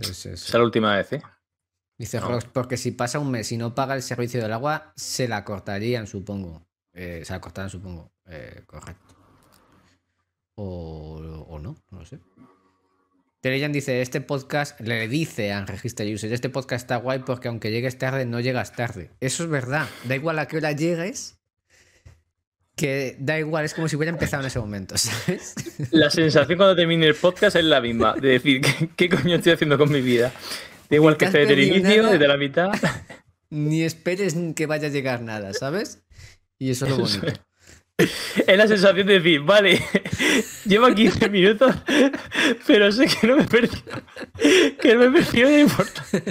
[0.00, 0.28] Sí, sí, sí.
[0.30, 1.22] esa es la última vez, ¿eh?
[1.98, 2.28] Dice No.
[2.28, 5.44] Rox, porque si pasa un mes y no paga el servicio del agua, se la
[5.44, 6.66] cortarían, supongo.
[6.92, 8.10] Eh, se la cortarán, supongo.
[8.26, 9.14] Eh, correcto.
[10.54, 11.16] O,
[11.48, 12.20] o no, no lo sé.
[13.40, 17.70] Telejan dice, este podcast, le dice a Register User, este podcast está guay porque aunque
[17.70, 19.10] llegues tarde, no llegas tarde.
[19.20, 19.86] Eso es verdad.
[20.04, 21.39] Da igual a qué hora llegues,
[22.80, 25.54] que da igual, es como si hubiera empezado en ese momento, ¿sabes?
[25.90, 28.14] La sensación cuando termine el podcast es la misma.
[28.14, 30.32] De decir, ¿qué, qué coño estoy haciendo con mi vida?
[30.88, 32.12] Da igual que esté desde el inicio, nada.
[32.14, 32.70] desde la mitad.
[33.50, 36.02] Ni esperes que vaya a llegar nada, ¿sabes?
[36.58, 37.42] Y eso es lo Eso bonito.
[38.46, 39.84] Es la sensación de decir, vale,
[40.64, 41.76] lleva 15 minutos,
[42.66, 44.02] pero sé que no me he perdido.
[44.80, 46.24] Que no me he perdido de importante.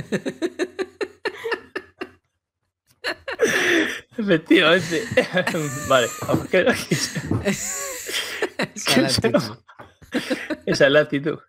[4.18, 5.04] Efectivamente.
[5.88, 6.60] Vale, vamos, que
[7.46, 9.58] Esa es la actitud.
[10.66, 11.40] Esa es la actitud.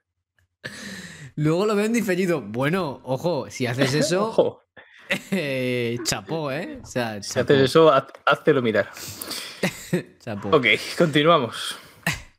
[1.36, 2.40] Luego lo veo en diferido.
[2.40, 4.62] Bueno, ojo, si haces eso, Ojo,
[5.30, 6.80] eh, chapó, ¿eh?
[6.82, 8.90] O sea, si haces eso, haz- háztelo mirar.
[10.20, 10.50] chapó.
[10.56, 11.76] Ok, continuamos.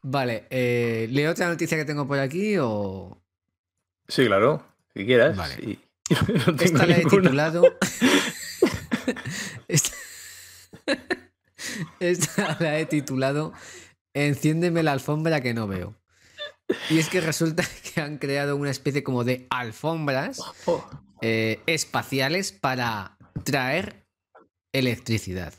[0.03, 3.21] Vale, eh, ¿leo otra noticia que tengo por aquí o...?
[4.07, 5.36] Sí, claro, si quieras.
[5.38, 5.77] Vale.
[6.47, 7.63] No Esta la he titulado.
[9.67, 9.89] Esta...
[11.99, 13.53] Esta la he titulado
[14.13, 15.95] Enciéndeme la alfombra que no veo.
[16.89, 20.83] Y es que resulta que han creado una especie como de alfombras Oh,
[21.21, 24.07] eh, espaciales para traer
[24.73, 25.53] electricidad.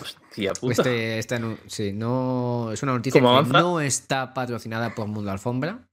[0.00, 0.82] hostia puta.
[0.90, 5.88] Este, sí, no, es una noticia que no está patrocinada por Mundo Alfombra,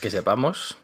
[0.00, 0.76] Que sepamos.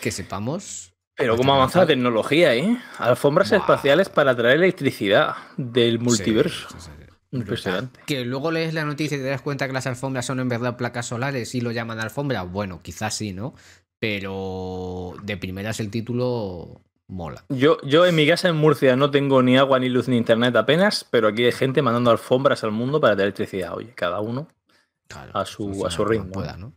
[0.00, 0.94] que sepamos.
[1.16, 2.76] Pero Bastante cómo avanza la tecnología, ¿eh?
[2.98, 6.68] Alfombras espaciales para traer electricidad del multiverso.
[6.70, 7.02] sí, sí, sí.
[7.32, 8.00] Impresionante.
[8.06, 10.76] Que luego lees la noticia y te das cuenta que las alfombras son en verdad
[10.76, 12.42] placas solares y lo llaman alfombra.
[12.44, 13.54] Bueno, quizás sí, ¿no?
[13.98, 17.44] Pero de primeras el título mola.
[17.48, 20.54] Yo, yo en mi casa en Murcia no tengo ni agua, ni luz, ni internet
[20.56, 23.74] apenas, pero aquí hay gente mandando alfombras al mundo para traer electricidad.
[23.74, 24.48] Oye, cada uno.
[25.08, 26.30] Claro, A su- a su ritmo.
[26.32, 26.72] pueda, ¿no?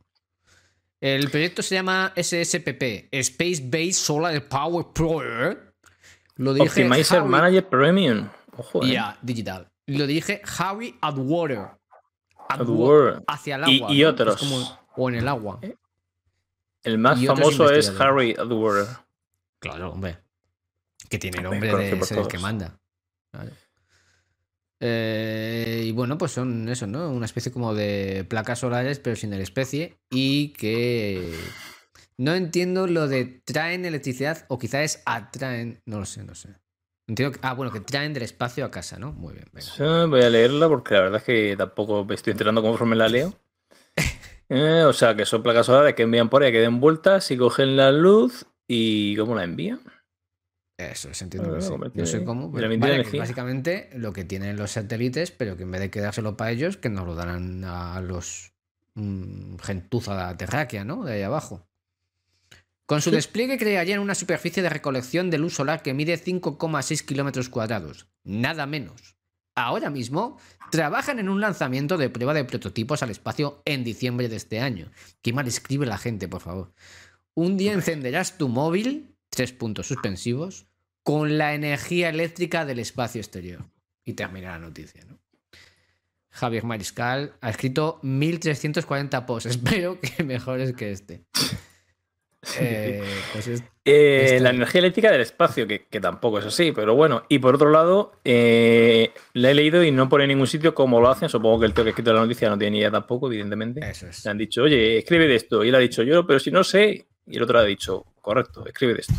[1.02, 5.62] El proyecto se llama SSPP, Space Base Solar Power Project.
[6.36, 8.30] Lo dirige Optimizer Manager Premium.
[8.58, 8.92] Ojo, ¿eh?
[8.92, 9.70] Ya, digital.
[9.88, 11.68] Lo dirige Harry Adwater.
[12.50, 13.22] Adware.
[13.28, 13.92] Hacia el agua.
[13.94, 14.38] y otros.
[14.38, 15.60] Como- o en el agua.
[16.84, 17.90] El más famoso es.
[18.00, 18.86] Harry Adware.
[19.60, 20.18] Claro, hombre.
[21.10, 22.78] Que tiene nombre de ser el que manda.
[23.34, 23.52] Vale.
[24.80, 27.10] Eh, y bueno, pues son eso, ¿no?
[27.10, 29.98] Una especie como de placas solares, pero sin el especie.
[30.10, 31.34] Y que.
[32.18, 35.82] No entiendo lo de traen electricidad o quizás es atraen.
[35.86, 36.50] No lo sé, no sé.
[37.08, 39.12] Entiendo que- ah, bueno, que traen del espacio a casa, ¿no?
[39.14, 39.46] Muy bien.
[39.54, 39.66] venga.
[39.68, 43.08] Sí, voy a leerla porque la verdad es que tampoco me estoy enterando conforme la
[43.10, 43.34] leo.
[44.52, 47.38] Eh, o sea, que son placas solares que envían por ahí, que den vueltas y
[47.38, 49.80] cogen la luz y ¿cómo la envían?
[50.80, 51.74] Eso es, entiendo Ah, que sí.
[51.94, 52.54] No sé cómo.
[52.54, 56.38] pero vale, que básicamente lo que tienen los satélites, pero que en vez de quedárselo
[56.38, 58.54] para ellos, que nos lo darán a los
[58.94, 61.04] mm, gentuza terráquea, ¿no?
[61.04, 61.68] De ahí abajo.
[62.86, 67.50] Con su despliegue crearían una superficie de recolección de luz solar que mide 5,6 kilómetros
[67.50, 68.08] cuadrados.
[68.24, 69.18] Nada menos.
[69.56, 70.40] Ahora mismo
[70.72, 74.90] trabajan en un lanzamiento de prueba de prototipos al espacio en diciembre de este año.
[75.22, 76.72] Qué mal escribe la gente, por favor.
[77.34, 80.66] Un día encenderás tu móvil, tres puntos suspensivos,
[81.04, 83.66] con la energía eléctrica del espacio exterior.
[84.06, 85.18] Y termina la noticia, ¿no?
[86.32, 89.50] Javier Mariscal ha escrito 1340 posts.
[89.56, 91.24] Espero que mejores que este.
[92.58, 96.72] Eh, pues es- Eh, Este- La energía eléctrica del espacio, que, que tampoco es así,
[96.72, 97.24] pero bueno.
[97.28, 101.02] Y por otro lado, eh, la he leído y no pone en ningún sitio cómo
[101.02, 101.28] lo hacen.
[101.28, 103.82] Supongo que el tío que ha escrito la noticia no tiene ni idea tampoco, evidentemente.
[103.88, 104.24] eso es.
[104.24, 105.66] Le han dicho, oye, escribe de esto.
[105.66, 107.08] Y él ha dicho, yo, pero si no sé.
[107.28, 109.14] Y el otro ha dicho, correcto, escribe de esto.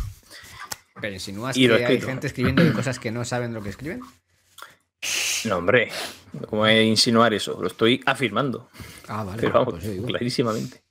[1.01, 4.01] Pero insinúas Y que hay gente escribiendo de cosas que no saben lo que escriben.
[5.45, 5.89] No, hombre,
[6.47, 7.59] ¿cómo es insinuar eso?
[7.59, 8.69] Lo estoy afirmando.
[9.07, 9.41] Ah, vale.
[9.41, 10.83] Pero vamos, pues clarísimamente.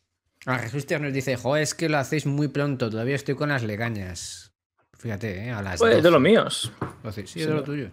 [0.47, 3.51] Ah, Jesús Tier nos dice, joder, es que lo hacéis muy pronto, todavía estoy con
[3.51, 4.53] las legañas.
[4.99, 5.51] Fíjate, ¿eh?
[5.53, 6.11] a las Pues de 12.
[6.11, 6.73] los míos.
[7.15, 7.91] Sí, Sí, es de lo tuyo.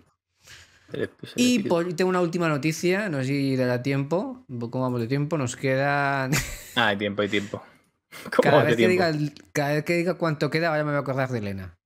[0.90, 4.44] Se le- se le Y por, tengo una última noticia, no sé si dará tiempo.
[4.48, 5.38] ¿Cómo vamos de tiempo?
[5.38, 6.32] Nos quedan.
[6.76, 7.64] Ah, hay tiempo, hay tiempo.
[8.36, 9.12] ¿Cómo Cada vez, que diga,
[9.54, 11.78] cada vez que diga cuánto queda, ahora me voy a acordar de Elena.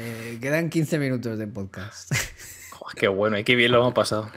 [0.00, 2.12] Eh, quedan 15 minutos de podcast.
[2.70, 4.30] Joder, qué bueno, y qué bien lo hemos pasado.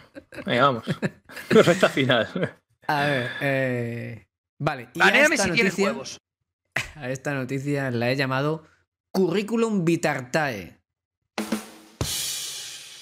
[0.43, 0.85] Venga, vamos.
[1.49, 2.57] Recta final.
[2.87, 4.27] A ver, eh,
[4.59, 4.89] vale.
[4.95, 6.17] Y a esta, si tienes noticia, huevos.
[6.95, 8.63] a esta noticia la he llamado
[9.11, 10.79] Curriculum Vitartae.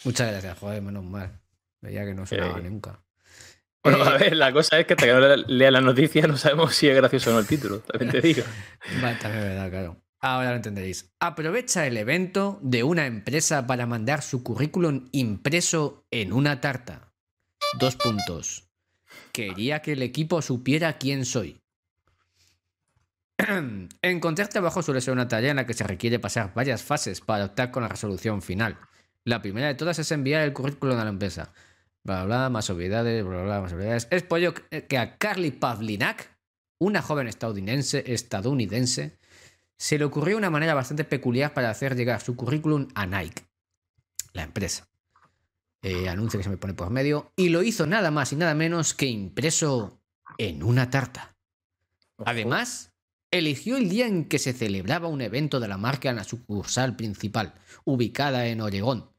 [0.03, 1.39] Muchas gracias, joder, menos mal.
[1.81, 2.99] Veía que no sonaba Eh, nunca.
[3.83, 6.27] Bueno, Eh, a ver, la cosa es que hasta que no le- lea la noticia
[6.27, 8.43] no sabemos si es gracioso o no el título, también te digo.
[9.01, 10.01] Vale, también es verdad, claro.
[10.21, 11.13] Ahora lo entenderéis.
[11.19, 17.13] Aprovecha el evento de una empresa para mandar su currículum impreso en una tarta.
[17.79, 18.69] Dos puntos.
[19.31, 21.61] Quería que el equipo supiera quién soy.
[24.01, 27.45] Encontrar trabajo suele ser una tarea en la que se requiere pasar varias fases para
[27.45, 28.77] optar con la resolución final.
[29.23, 31.53] La primera de todas es enviar el currículum a la empresa.
[32.03, 34.07] Bla, bla, bla, más obviedades, bla, bla, más obviedades.
[34.11, 36.37] Es por ello que a Carly Pavlinak,
[36.77, 39.18] una joven estadounidense, estadounidense,
[39.79, 43.47] se le ocurrió una manera bastante peculiar para hacer llegar su currículum a Nike,
[44.33, 44.85] la empresa.
[45.81, 47.31] eh, anuncio que se me pone por medio.
[47.37, 50.01] Y lo hizo nada más y nada menos que impreso
[50.37, 51.37] en una tarta.
[52.25, 52.91] Además,
[53.31, 56.97] eligió el día en que se celebraba un evento de la marca en la sucursal
[56.97, 57.53] principal,
[57.85, 59.09] ubicada en Oregón,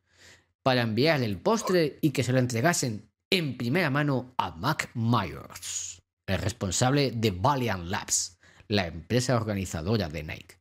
[0.62, 6.03] para enviarle el postre y que se lo entregasen en primera mano a Mac Myers,
[6.27, 8.38] el responsable de Valiant Labs,
[8.70, 10.61] la empresa organizadora de Nike.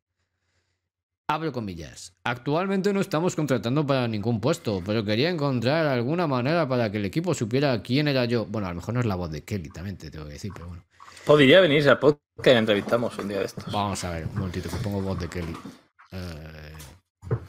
[1.27, 2.15] Abro comillas.
[2.23, 7.05] Actualmente no estamos contratando para ningún puesto, pero quería encontrar alguna manera para que el
[7.05, 8.47] equipo supiera quién era yo.
[8.47, 10.51] Bueno, a lo mejor no es la voz de Kelly, también te tengo que decir,
[10.51, 10.83] pero bueno.
[11.23, 13.71] Podría venirse al podcast y entrevistamos un día de estos.
[13.71, 15.55] Vamos a ver, un momentito, que pongo voz de Kelly.
[16.11, 16.73] Eh,
[17.29, 17.41] ¿Cómo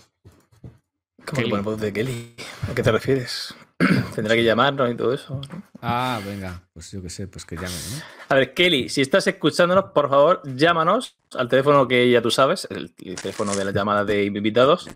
[1.25, 1.45] Kelly.
[1.45, 2.35] que pone voz de Kelly?
[2.71, 3.55] ¿A qué te refieres?
[4.15, 5.41] Tendrá que llamarnos y todo eso.
[5.51, 5.63] ¿no?
[5.81, 8.20] Ah, venga, pues yo qué sé, pues que llamen, ¿no?
[8.31, 12.65] A ver, Kelly, si estás escuchándonos, por favor, llámanos al teléfono que ya tú sabes,
[12.71, 14.89] el, el teléfono de la llamada de invitados,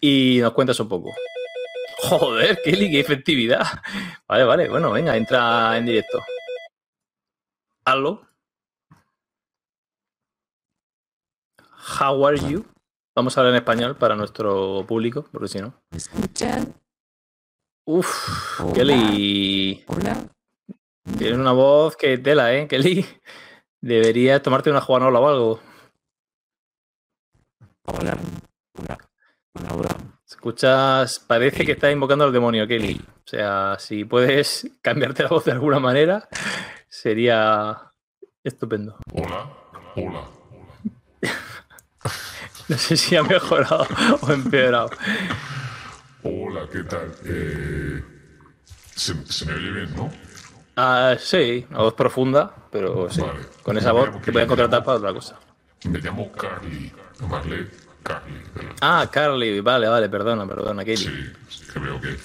[0.00, 1.12] y nos cuentas un poco.
[1.98, 3.64] Joder, Kelly, qué efectividad.
[4.28, 6.22] Vale, vale, bueno, venga, entra en directo.
[7.84, 8.24] Aló.
[12.00, 12.64] How are you?
[13.16, 15.74] Vamos a hablar en español para nuestro público, porque si no.
[17.84, 19.84] Uf, Kelly.
[21.18, 23.06] Tienes una voz que tela, ¿eh, Kelly?
[23.80, 25.60] Deberías tomarte una juanola o algo.
[30.28, 33.00] Escuchas, parece que estás invocando al demonio, Kelly.
[33.00, 36.28] O sea, si puedes cambiarte la voz de alguna manera,
[36.88, 37.92] sería
[38.42, 38.98] estupendo.
[39.12, 39.50] Hola,
[39.96, 40.24] hola.
[42.68, 43.86] No sé si ha mejorado
[44.22, 44.90] o empeorado.
[46.24, 47.14] Hola, ¿qué tal?
[47.24, 48.02] Eh,
[48.96, 50.10] se, se me oye bien, ¿no?
[50.76, 53.22] Ah, sí, una voz profunda, pero sí.
[53.22, 53.40] Vale.
[53.62, 55.38] Con esa voz te voy a contratar para otra cosa.
[55.84, 56.92] Me llamo Carly.
[57.18, 57.70] Llamarle
[58.02, 58.42] Carly.
[58.54, 58.72] ¿verdad?
[58.82, 60.96] Ah, Carly, vale, vale, perdona, perdona, Kelly.
[60.96, 62.16] Sí, sí, que veo que.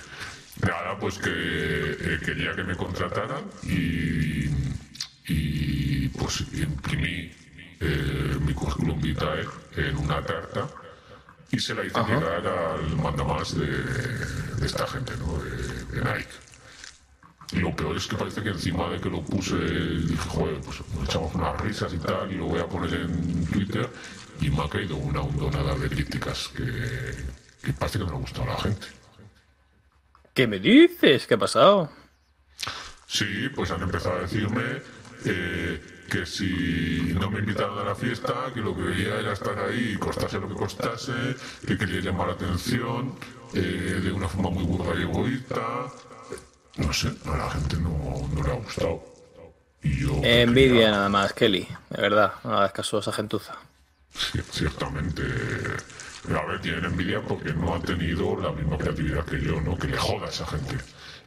[0.67, 4.49] Nada, pues que eh, quería que me contrataran y.
[5.27, 7.31] Y pues imprimí
[7.79, 9.45] eh, mi currículum vitae
[9.77, 10.67] en una carta
[11.51, 15.37] y se la hice llegar al mandamás de, de esta gente, ¿no?
[15.41, 16.50] De, de Nike.
[17.51, 20.79] Y lo peor es que parece que encima de que lo puse, dije, joder, pues
[20.95, 23.89] nos echamos unas risas y tal, y lo voy a poner en Twitter,
[24.39, 26.63] y me ha caído una hondonada de críticas que,
[27.61, 28.87] que parece que no le ha gustado a la gente.
[30.33, 31.27] ¿Qué me dices?
[31.27, 31.91] ¿Qué ha pasado?
[33.05, 34.81] Sí, pues han empezado a decirme
[35.25, 39.59] eh, que si no me invitaron a la fiesta, que lo que quería era estar
[39.59, 41.35] ahí, costase lo que costase,
[41.67, 43.15] que quería llamar la atención
[43.53, 45.91] eh, de una forma muy burda y egoísta.
[46.77, 49.03] No sé, a la gente no, no le ha gustado.
[49.83, 51.67] Y yo Envidia quería- nada más, Kelly.
[51.89, 53.55] De verdad, no hagas caso a esa gentuza.
[54.13, 55.23] Sí, ciertamente.
[56.29, 59.77] A ver, tienen envidia porque no han tenido la misma creatividad que yo, ¿no?
[59.77, 60.77] Que le joda a esa gente.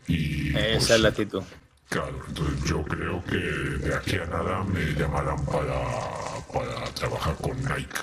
[0.07, 0.51] Y.
[0.51, 1.43] Esa pues, es la actitud.
[1.89, 5.83] Claro, entonces yo creo que de aquí a nada me llamarán para,
[6.53, 7.99] para trabajar con Nike.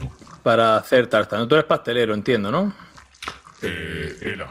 [0.00, 0.12] ¿no?
[0.42, 1.38] Para hacer tarta.
[1.38, 2.74] No, tú eres pastelero, entiendo, ¿no?
[3.62, 4.50] Eh, era,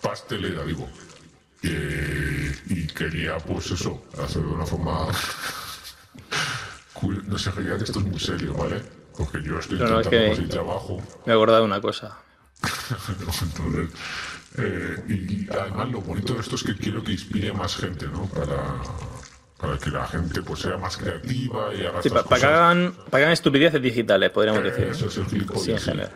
[0.00, 0.88] pastelera, digo.
[1.62, 5.08] Eh, y quería, pues eso, hacer de una forma.
[7.26, 8.82] No sé, ya que esto es muy serio, ¿vale?
[9.16, 11.02] Porque yo estoy No, no, es intentando que- trabajo.
[11.26, 12.16] Me he acordado de una cosa.
[13.42, 13.88] Entonces,
[14.58, 18.26] eh, y además lo bonito de esto es que quiero que inspire más gente, ¿no?
[18.26, 18.76] Para,
[19.58, 23.18] para que la gente pues sea más creativa y haga Sí, para que hagan, pa'
[23.18, 24.84] que hagan estupideces digitales, podríamos Eh, decir.
[24.86, 25.84] Eso es el Sí, en sí.
[25.84, 26.12] general.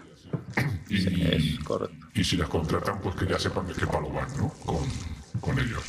[0.88, 1.22] Y,
[1.56, 2.06] Es correcto.
[2.14, 4.50] y si las contratan, pues que ya sepan de qué palo van, ¿no?
[4.64, 4.84] Con,
[5.40, 5.82] con ellos.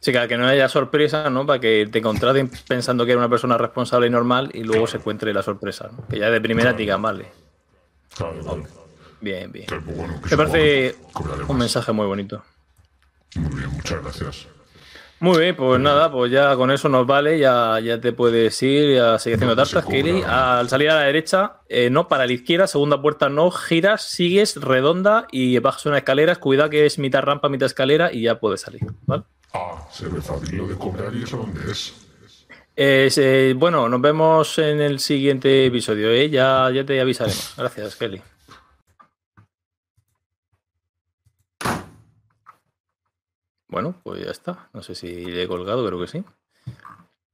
[0.00, 1.46] Sí, que, que no haya sorpresa, ¿no?
[1.46, 4.98] Para que te contraten pensando que eres una persona responsable y normal y luego se
[4.98, 6.06] encuentre la sorpresa, ¿no?
[6.08, 7.26] Que ya de primera te digan, vale.
[8.16, 8.64] Claro, claro.
[9.20, 9.66] Bien, bien.
[9.96, 10.96] Bueno, Me parece
[11.48, 12.44] un mensaje muy bonito.
[13.36, 14.46] Muy bien, muchas gracias.
[15.24, 19.00] Muy bien, pues nada, pues ya con eso nos vale, ya, ya te puedes ir
[19.00, 20.22] a seguir haciendo ¿Dónde se tartas, Kelly.
[20.22, 24.56] Al salir a la derecha, eh, no, para la izquierda, segunda puerta no, giras, sigues,
[24.56, 28.60] redonda y bajas una escalera, cuidado que es mitad rampa, mitad escalera y ya puedes
[28.60, 29.22] salir, ¿vale?
[29.54, 31.94] Ah, se ve fácil lo de cobrar y eso dónde es.
[32.76, 36.28] Es, eh, bueno, nos vemos en el siguiente episodio, ¿eh?
[36.28, 37.54] Ya, ya te avisaremos.
[37.56, 38.20] Gracias, Kelly.
[43.74, 44.68] Bueno, pues ya está.
[44.72, 46.22] No sé si le he colgado, creo que sí.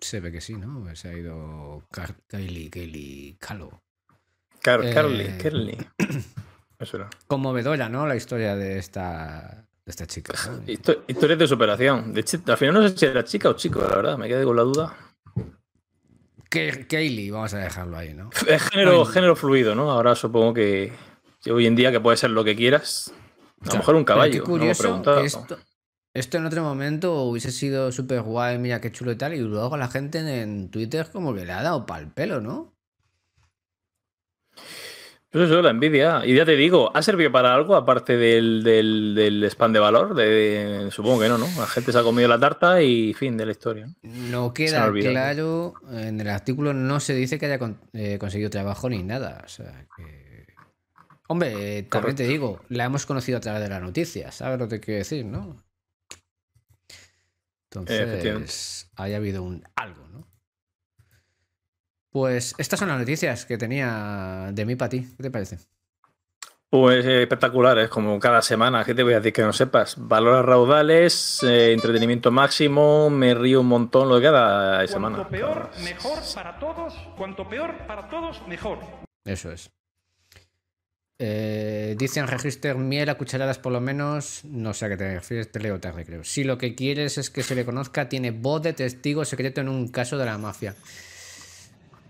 [0.00, 0.86] Se ve que sí, ¿no?
[0.96, 1.82] Se ha ido
[2.28, 3.82] Kylie, Kylie, Calo.
[4.62, 5.76] Car Eh, Carly, Carly.
[6.78, 7.10] Eso era.
[7.26, 8.06] Conmovedora, ¿no?
[8.06, 10.32] La historia de esta, de esta chica.
[10.50, 10.62] ¿no?
[10.66, 12.14] Histo- Historias de superación.
[12.14, 14.16] De hecho, al final no sé si era chica o chico, la verdad.
[14.16, 14.96] Me quedé con la duda.
[16.48, 18.30] Kylie, vamos a dejarlo ahí, ¿no?
[18.46, 19.90] Es género, fluido, ¿no?
[19.90, 20.90] Ahora supongo que,
[21.50, 23.12] hoy en día que puede ser lo que quieras.
[23.62, 24.32] A lo mejor un caballo.
[24.32, 25.58] qué no curioso que esto,
[26.12, 29.76] esto en otro momento hubiese sido súper guay, mira qué chulo y tal, y luego
[29.76, 32.74] la gente en, Twitter como que le ha dado pal pelo, ¿no?
[35.30, 36.22] Pues eso, la envidia.
[36.26, 40.16] Y ya te digo, ¿ha servido para algo aparte del, del, del spam de valor?
[40.16, 41.46] De, supongo que no, ¿no?
[41.56, 43.94] La gente se ha comido la tarta y fin de la historia.
[44.02, 48.90] No queda claro, en el artículo no se dice que haya con- eh, conseguido trabajo
[48.90, 49.42] ni nada.
[49.44, 50.46] O sea que...
[51.28, 54.66] Hombre, eh, también te digo, la hemos conocido a través de las noticias, ¿sabes lo
[54.66, 55.62] que quiero decir, no?
[57.72, 60.26] Entonces, haya habido un algo, ¿no?
[62.10, 65.06] Pues estas son las noticias que tenía de mí para ti.
[65.16, 65.58] ¿Qué te parece?
[66.68, 68.84] Pues eh, espectacular, es como cada semana.
[68.84, 69.96] ¿Qué te voy a decir que no sepas?
[69.98, 75.16] Valores raudales, eh, entretenimiento máximo, me río un montón lo de cada semana.
[75.16, 76.94] Cuanto peor, mejor para todos.
[77.16, 78.78] Cuanto peor para todos, mejor.
[79.24, 79.70] Eso es.
[81.22, 84.40] Eh, dicen Register miel a cucharadas por lo menos.
[84.44, 86.24] No sé a qué te refieres, te leo tarde, creo.
[86.24, 89.68] Si lo que quieres es que se le conozca, tiene voz de testigo secreto en
[89.68, 90.74] un caso de la mafia.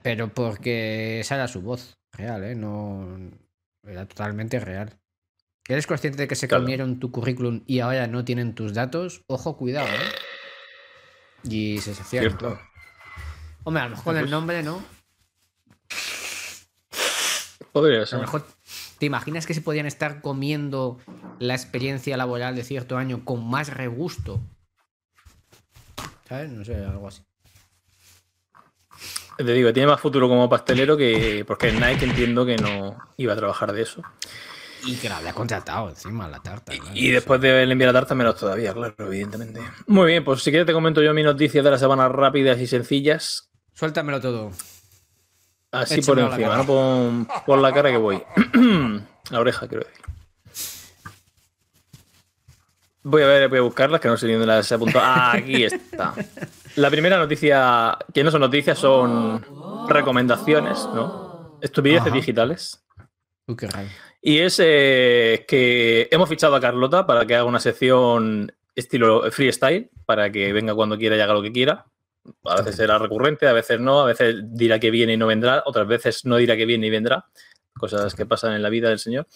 [0.03, 2.55] Pero porque esa era su voz real, ¿eh?
[2.55, 3.19] No.
[3.85, 4.97] Era totalmente real.
[5.69, 6.63] ¿Eres consciente de que se Claro.
[6.63, 9.25] comieron tu currículum y ahora no tienen tus datos?
[9.27, 11.49] Ojo, cuidado, ¿eh?
[11.49, 11.95] Y se.
[11.95, 12.61] Cierto.
[13.65, 14.85] Hombre, a lo mejor el nombre, ¿no?
[17.73, 18.19] Podría A ser.
[18.19, 18.47] lo mejor,
[19.01, 20.99] ¿te imaginas que se podían estar comiendo
[21.39, 24.41] la experiencia laboral de cierto año con más regusto?
[26.29, 26.51] ¿Sabes?
[26.51, 27.23] No sé, algo así.
[29.39, 31.45] Te digo, tiene más futuro como pastelero que.
[31.47, 34.03] Porque Nike entiendo que no iba a trabajar de eso.
[34.85, 36.75] Y que la había contratado encima, la tarta.
[36.93, 39.63] Y después de enviar la tarta, menos todavía, claro, evidentemente.
[39.87, 42.67] Muy bien, pues si quieres te comento yo mis noticias de la semana rápidas y
[42.67, 43.51] sencillas.
[43.73, 44.53] Suéltamelo todo.
[45.73, 46.57] Así por encima.
[46.57, 47.27] ¿no?
[47.47, 48.23] Pon la cara que voy.
[49.31, 50.01] la oreja, quiero decir.
[53.03, 55.05] Voy a ver, voy a buscarlas, que no sé ni dónde las he apuntado.
[55.05, 56.15] Ah, aquí está.
[56.77, 59.45] La primera noticia, que no son noticias, son
[59.89, 61.59] recomendaciones, ¿no?
[61.63, 62.15] Estupideces Ajá.
[62.15, 62.85] digitales.
[63.47, 63.89] Uy, qué raro.
[64.23, 69.91] Y es eh, que hemos fichado a Carlota para que haga una sección estilo freestyle,
[70.05, 71.87] para que venga cuando quiera y haga lo que quiera.
[72.45, 75.63] A veces será recurrente, a veces no, a veces dirá que viene y no vendrá,
[75.67, 77.27] otras veces no dirá que viene y vendrá.
[77.75, 79.27] Cosas que pasan en la vida del señor.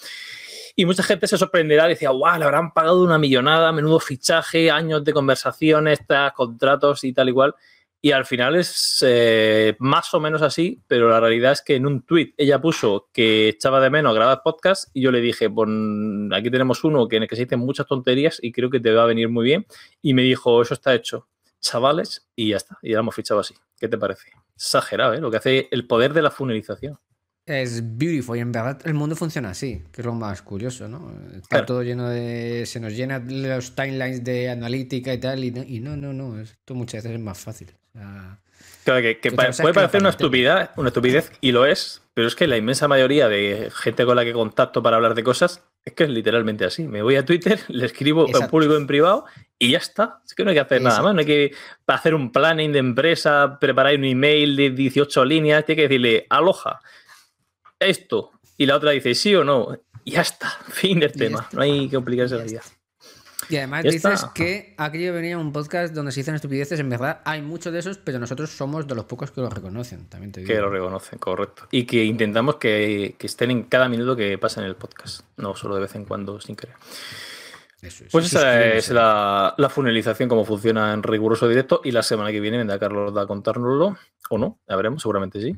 [0.77, 4.71] Y mucha gente se sorprenderá y decía, guau, le habrán pagado una millonada, menudo fichaje,
[4.71, 6.01] años de conversaciones,
[6.35, 7.55] contratos y tal igual.
[8.05, 11.87] Y al final es eh, más o menos así, pero la realidad es que en
[11.87, 16.51] un tweet ella puso que echaba de menos grabar podcast y yo le dije, aquí
[16.51, 19.05] tenemos uno que en el que se dicen muchas tonterías y creo que te va
[19.05, 19.65] a venir muy bien.
[20.03, 21.29] Y me dijo, eso está hecho,
[21.65, 22.79] chavales, y ya está.
[22.83, 23.55] Y ya lo hemos fichado así.
[23.79, 24.29] ¿Qué te parece?
[24.55, 25.21] Exagerado, ¿eh?
[25.21, 26.99] Lo que hace el poder de la funelización.
[27.47, 31.11] Es beautiful y en verdad el mundo funciona así, que es lo más curioso, ¿no?
[31.35, 31.67] Está Claro.
[31.67, 32.65] todo lleno de...
[32.67, 36.41] Se nos llena los timelines de analítica y tal, y no, y no, no, no,
[36.41, 37.75] esto muchas veces es más fácil.
[37.95, 38.41] O sea,
[38.85, 42.59] Claro, que, puede parecer una estupidez, una estupidez, y lo es, pero es que la
[42.59, 46.11] inmensa mayoría de gente con la que contacto para hablar de cosas es que es
[46.11, 46.87] literalmente así.
[46.87, 49.25] Me voy a Twitter, le escribo en público en privado
[49.59, 50.21] y ya está.
[50.27, 51.55] Es que no hay que hacer nada más, no hay que
[51.87, 56.81] hacer un planning de empresa, preparar un email de 18 líneas, tiene que decirle, aloja,
[57.79, 61.49] esto, y la otra dice sí o no, y ya está, fin del Y tema,
[61.53, 62.61] no hay que complicarse la vida.
[63.49, 64.33] Y además Ya dices está.
[64.35, 66.79] que ha querido venir a un podcast donde se dicen estupideces.
[66.81, 70.07] En verdad, hay muchos de esos, pero nosotros somos de los pocos que lo reconocen.
[70.07, 70.53] También te digo.
[70.53, 71.67] Que lo reconocen, correcto.
[71.71, 75.55] Y que intentamos que, que estén en cada minuto que pasa en el podcast, no
[75.55, 76.77] solo de vez en cuando sin querer.
[77.83, 78.13] Eso es.
[78.13, 81.81] Pues esa es la, la funelización, cómo funciona en riguroso directo.
[81.85, 83.99] Y la semana que viene vendrá Carlos a contárnoslo,
[84.31, 85.55] o no, ya veremos, seguramente sí.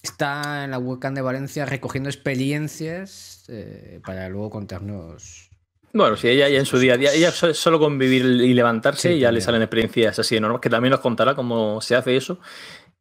[0.00, 5.50] Está en la webcam de Valencia recogiendo experiencias eh, para luego contarnos.
[5.96, 8.52] Bueno, si ella ya en su día a día, ella so- solo con vivir y
[8.54, 12.16] levantarse Sí, ya le salen experiencias así enormes, que también nos contará cómo se hace
[12.16, 12.38] eso.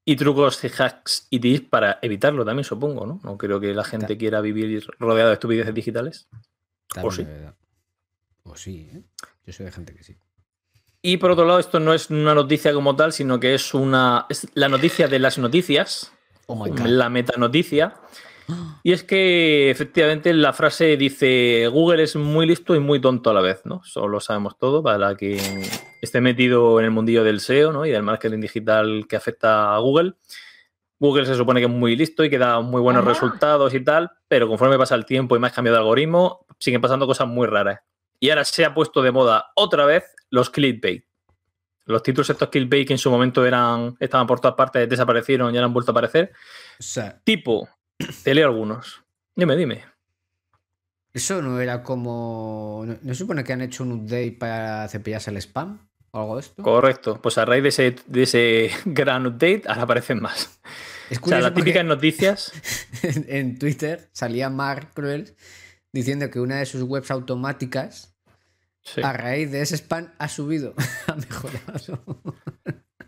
[0.06, 3.20] Y trucos, y hacks y tips para evitarlo también, supongo, ¿no?
[3.24, 6.28] No creo que la gente Ta- quiera vivir rodeada de estupideces digitales.
[6.94, 7.24] También sí.
[7.24, 7.56] verdad.
[8.44, 9.02] O sí, ¿eh?
[9.48, 10.16] Yo soy de gente que sí.
[11.02, 14.26] Y por otro lado, esto no es una noticia como tal, sino que es una
[14.30, 16.12] es la noticia de las noticias,
[16.48, 16.80] Oh my god.
[16.88, 17.96] la metanoticia.
[18.84, 23.34] Y es que efectivamente la frase dice Google es muy listo y muy tonto a
[23.34, 23.82] la vez, ¿no?
[23.84, 25.40] Eso lo sabemos todo para que
[26.02, 27.86] esté metido en el mundillo del SEO ¿no?
[27.86, 30.14] y del marketing digital que afecta a Google.
[31.00, 33.10] Google se supone que es muy listo y que da muy buenos Ajá.
[33.14, 37.06] resultados y tal, pero conforme pasa el tiempo y más cambio de algoritmo, siguen pasando
[37.06, 37.80] cosas muy raras.
[38.20, 41.06] Y ahora se ha puesto de moda otra vez los clickbait.
[41.86, 45.58] Los títulos estos clickbait que en su momento eran, estaban por todas partes, desaparecieron y
[45.58, 46.32] ahora han vuelto a aparecer.
[46.80, 47.68] O sea, Tipo,
[48.24, 49.04] te leo algunos.
[49.36, 49.84] Dime, dime.
[51.14, 52.84] Eso no era como.
[52.86, 55.88] ¿No, no se supone que han hecho un update para cepillarse el spam?
[56.12, 56.64] ¿O algo de esto?
[56.64, 57.22] Correcto.
[57.22, 60.60] Pues a raíz de ese, de ese gran update, ahora aparecen más.
[61.10, 62.52] Es O sea, las típicas noticias.
[63.04, 65.36] en, en Twitter salía Mark Cruel
[65.92, 68.16] diciendo que una de sus webs automáticas,
[68.86, 70.76] Sí, a raíz de ese spam, ha subido,
[71.08, 72.04] ha mejorado.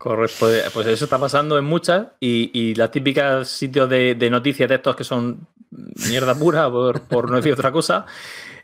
[0.08, 0.36] Correcto.
[0.40, 2.08] Pues, pues eso está pasando en muchas.
[2.20, 5.48] Y, y las típicas sitios de, de noticias de estos que son
[6.10, 8.06] mierda pura, por, por no decir otra cosa.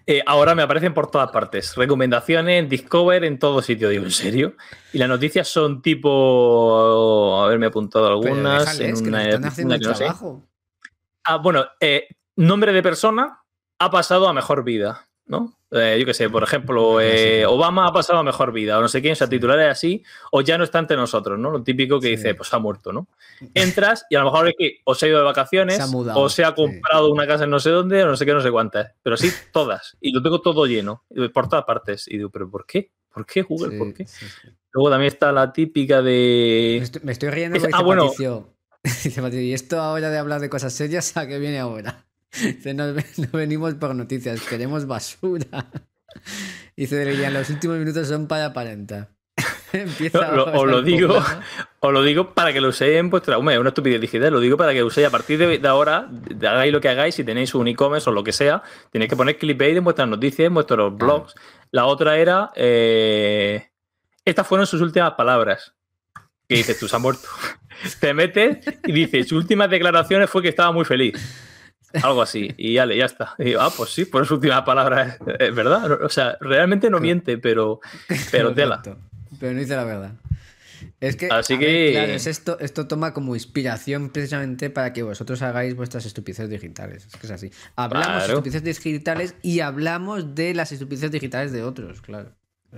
[0.05, 1.75] eh, ahora me aparecen por todas partes.
[1.75, 3.89] Recomendaciones, en Discover, en todo sitio.
[3.89, 4.55] Digo, ¿en serio?
[4.91, 7.41] Y las noticias son tipo.
[7.43, 8.77] A ver, me he apuntado algunas.
[8.77, 10.03] déjales, en que nos una, están haciendo una el que no sé.
[10.05, 10.43] trabajo.
[11.25, 13.39] Ah, bueno, eh, nombre de persona
[13.79, 15.53] ha pasado a mejor vida, ¿no?
[15.71, 18.87] Eh, yo qué sé, por ejemplo, eh, Obama ha pasado a mejor vida, o no
[18.87, 21.49] sé quién, o sea, titulares así, o ya no está entre nosotros, ¿no?
[21.49, 22.15] Lo típico que Sí.
[22.17, 23.07] dice, pues ha muerto, ¿no?
[23.55, 25.87] Entras y a lo mejor es que o se ha ido de vacaciones, Se ha
[25.87, 26.53] mudado, o se ha sí.
[26.55, 29.17] comprado una casa en no sé dónde, o no sé qué, no sé cuántas, pero
[29.17, 29.97] sí, todas.
[29.99, 31.03] Y lo tengo todo lleno,
[31.33, 32.07] por todas partes.
[32.07, 32.91] Y digo, ¿pero por qué?
[33.11, 33.71] ¿Por qué, Google?
[33.71, 34.05] Sí, ¿Por qué?
[34.73, 36.77] Luego también está la típica Me de.
[36.77, 38.03] estoy, me estoy riendo Es- porque ah, bueno.
[38.03, 38.49] Patricio,
[38.83, 42.05] dice Patricio, y esto ahora de hablar de cosas serias, ¿a qué viene ahora?
[42.73, 45.67] No, no venimos por noticias, queremos basura.
[46.75, 49.09] Dice, Lilian, los últimos minutos son para aparentar.
[49.73, 51.23] Empieza Lo- ahora os lo digo.
[51.79, 53.37] Os lo digo para que lo uséis en vuestra.
[53.37, 54.31] Hombre, es una estupidez digital.
[54.33, 56.07] Lo digo para que lo uséis a partir de, de ahora.
[56.09, 57.15] de- hagáis lo que hagáis.
[57.15, 58.61] Si tenéis un e-commerce o lo que sea,
[58.91, 61.33] tenéis que poner clickbait en vuestras noticias, en vuestros blogs.
[61.71, 62.51] La otra era.
[62.55, 63.69] eh,
[64.25, 65.73] estas fueron sus últimas palabras.
[66.47, 67.27] Que dices, tú se ha muerto.
[67.99, 71.15] Te metes y dices, sus últimas declaraciones fue que estaba muy feliz.
[72.01, 72.53] Algo así.
[72.57, 73.35] Y ya, ya está.
[73.37, 75.17] Y ah, pues sí, por sus últimas palabras.
[75.39, 76.01] Es, verdad.
[76.03, 77.79] O sea, realmente no miente, pero,
[78.31, 78.81] pero tela.
[79.39, 80.13] Pero no dice la verdad.
[80.99, 85.03] Es que, Así ver, que- claro, es esto, esto toma como inspiración precisamente para que
[85.03, 87.05] vosotros hagáis vuestras estupideces digitales.
[87.07, 87.51] Es que es así.
[87.75, 92.31] Hablamos de estupideces digitales y hablamos de las estupideces digitales de otros, claro.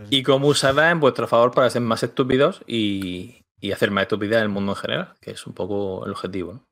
[0.09, 4.37] y cómo usarla en vuestro favor para ser más estúpidos y, y hacer más estupidez
[4.37, 6.53] en el mundo en general, que es un poco el objetivo.
[6.53, 6.67] ¿no?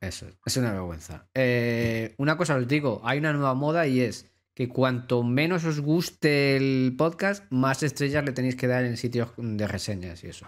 [0.00, 1.28] Eso es, es una vergüenza.
[1.34, 5.80] Eh, una cosa os digo, hay una nueva moda y es que cuanto menos os
[5.80, 10.46] guste el podcast, más estrellas le tenéis que dar en sitios de reseñas y eso.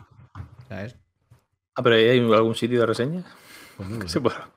[0.68, 0.96] ¿Sabes?
[1.74, 3.24] Ah, pero ¿hay algún sitio de reseñas?
[3.76, 4.50] Pues no lo Que sé, se pueda-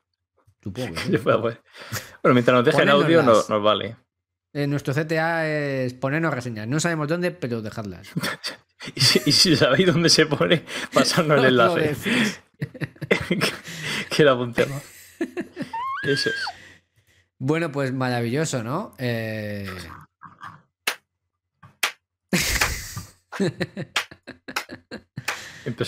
[0.62, 0.94] supongo
[1.42, 1.62] poner.
[2.22, 3.96] Bueno, mientras nos dejen audio, no- nos vale.
[4.54, 6.68] Eh, nuestro CTA es ponernos reseñas.
[6.68, 8.10] No sabemos dónde, pero dejadlas.
[8.94, 11.96] Y si, y si sabéis dónde se pone, pasarnos el enlace.
[14.10, 14.82] que lo apuntemos.
[16.04, 16.36] Eso es.
[17.38, 18.94] Bueno, pues maravilloso, ¿no?
[18.98, 19.70] Eh,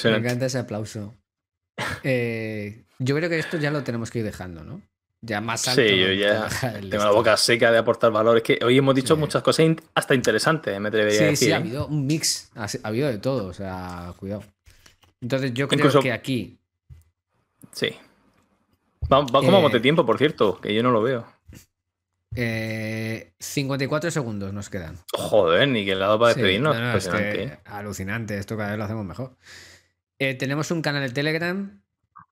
[0.03, 1.15] Me encanta ese aplauso.
[2.03, 4.82] Eh, yo creo que esto ya lo tenemos que ir dejando, ¿no?
[5.22, 5.82] Ya más alto.
[5.82, 6.47] Sí, yo ya
[6.89, 8.38] tengo la boca seca de aportar valor.
[8.38, 9.20] Es que hoy hemos dicho Sí.
[9.20, 9.65] muchas cosas
[9.95, 11.47] hasta interesantes, me atrevería a Sí, decir.
[11.47, 11.59] sí, ha ¿eh?
[11.59, 12.51] habido un mix.
[12.55, 14.43] Ha habido de todo, o sea, cuidado.
[15.22, 16.59] Entonces yo creo Incluso- que aquí
[17.74, 17.89] Sí.
[19.11, 20.59] Va- va- ¿Cómo vamos Eh, de tiempo, por cierto?
[20.61, 21.26] Que yo no lo veo.
[22.36, 24.97] eh, 54 segundos nos quedan.
[25.13, 26.76] Joder, ni que le ha dado para Sí, despedirnos.
[26.76, 27.53] no, no, es que Impresionante.
[27.55, 27.59] ¿eh?
[27.65, 29.38] alucinante, esto cada vez lo hacemos mejor.
[30.20, 31.82] Eh, tenemos un canal de Telegram,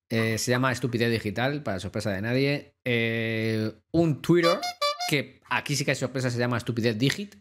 [0.10, 2.76] eh, se llama Estupidez Digital, para sorpresa de nadie.
[3.92, 4.60] Un Twitter,
[5.10, 7.36] que aquí sí que hay sorpresa, se llama Estupidez Digit.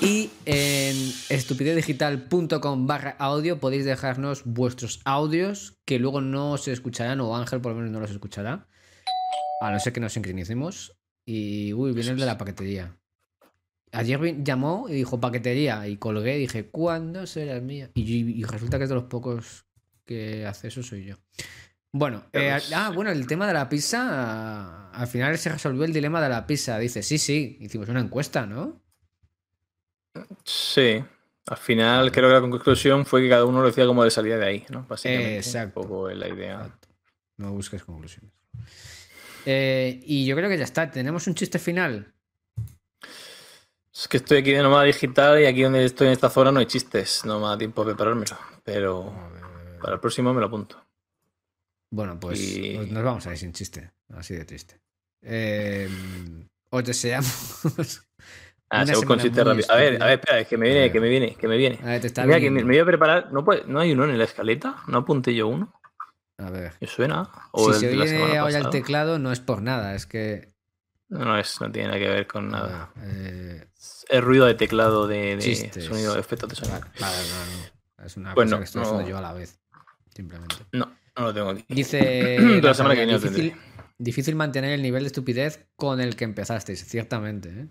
[0.00, 7.36] Y en estupidezdigital.com barra audio podéis dejarnos vuestros audios que luego no se escucharán, o
[7.36, 8.68] Ángel por lo menos no los escuchará,
[9.60, 10.96] a no ser que nos sincronicemos.
[11.26, 12.96] Y, uy, viene el de la paquetería.
[13.92, 17.90] Ayer llamó y dijo paquetería y colgué y dije, ¿cuándo será el mía?
[17.94, 19.66] Y, y resulta que es de los pocos
[20.04, 21.16] que hace eso soy yo.
[21.92, 26.20] Bueno, eh, ah, bueno, el tema de la pizza, al final se resolvió el dilema
[26.20, 26.78] de la pizza.
[26.78, 28.82] Dice, sí, sí, hicimos una encuesta, ¿no?
[30.44, 31.04] Sí.
[31.46, 34.36] Al final, creo que la conclusión fue que cada uno lo decía como de salida
[34.36, 34.84] de ahí, ¿no?
[34.88, 35.36] Básicamente.
[35.38, 35.80] Exacto.
[35.80, 36.56] Un poco la idea.
[36.56, 36.88] Exacto.
[37.38, 38.32] No busques conclusiones.
[39.46, 40.90] Eh, y yo creo que ya está.
[40.90, 42.12] ¿Tenemos un chiste final?
[43.94, 46.60] Es que estoy aquí de nómada digital y aquí donde estoy en esta zona no
[46.60, 47.24] hay chistes.
[47.24, 48.36] No me da tiempo de preparármelo.
[48.62, 49.12] Pero
[49.80, 50.84] para el próximo me lo apunto.
[51.90, 53.90] Bueno, pues, Y- pues nos vamos a ir sin chiste.
[54.14, 54.78] Así de triste.
[55.22, 55.88] Eh,
[56.70, 58.02] os deseamos.
[58.70, 59.18] Ah, según.
[59.18, 61.78] A ver, a ver, espera, es que me viene, que me viene, que me viene.
[61.82, 63.32] A ver, te está Mira, que me, voy a preparar.
[63.32, 64.76] ¿No, puede- ¿No hay uno en la escaleta?
[64.88, 65.72] ¿No apunté yo uno?
[66.36, 66.74] A ver.
[66.80, 67.30] ¿Me suena?
[67.52, 70.52] ¿O Si se oye ahora el teclado, no es por nada, es que.
[71.08, 72.92] No, no, es, no tiene nada que ver con nada.
[72.96, 73.66] ver, eh,
[74.10, 75.84] Es ruido de teclado de, de Chistes.
[75.84, 76.80] sonido, de efectos de sonido.
[76.80, 77.16] vale, vale,
[77.96, 78.04] no.
[78.04, 78.86] Es una Pues cosa no, que estoy no.
[78.88, 79.58] haciendo yo a la vez.
[80.14, 80.56] Simplemente.
[80.72, 81.64] No, no lo tengo aquí.
[81.68, 82.38] Dice.
[82.62, 83.54] La semana que viene difícil,
[84.00, 87.48] Difícil mantener el nivel de estupidez con el que empezasteis, ciertamente.
[87.48, 87.66] ¿eh?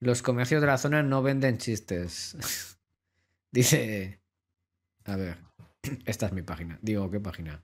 [0.00, 2.36] Los comercios de la zona no venden chistes.
[3.52, 4.20] Dice.
[5.04, 5.38] A ver.
[6.06, 6.78] Esta es mi página.
[6.82, 7.62] Digo, ¿qué página?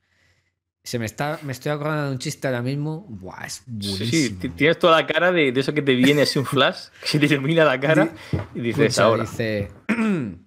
[0.82, 1.38] Se me está.
[1.42, 3.06] Me estoy acordando de un chiste ahora mismo.
[3.08, 4.10] Buah, es buenísimo.
[4.10, 6.88] Sí, ti- tienes toda la cara de, de eso que te viene así un flash,
[7.00, 8.12] que se te ilumina la cara
[8.54, 9.24] y dices ahora.
[9.24, 9.70] Dice.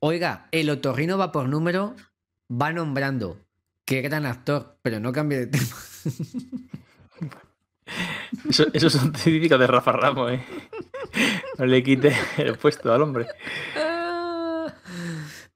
[0.00, 1.96] Oiga, el otorrino va por número,
[2.50, 3.40] va nombrando.
[3.84, 5.66] Qué gran actor, pero no cambie de tema.
[8.48, 10.44] Eso, eso es un típico de Rafa Ramos, ¿eh?
[11.58, 13.26] No le quite el puesto al hombre.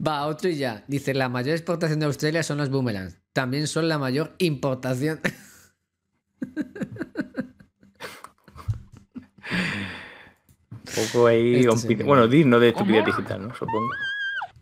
[0.05, 0.85] Va, otro y ya.
[0.87, 3.18] Dice, la mayor exportación de Australia son los boomerangs.
[3.33, 5.20] También son la mayor importación.
[10.70, 11.64] Un poco ahí.
[11.64, 12.05] Este señor.
[12.05, 13.55] Bueno, digno de estupidez digital, ¿no?
[13.55, 13.89] Supongo.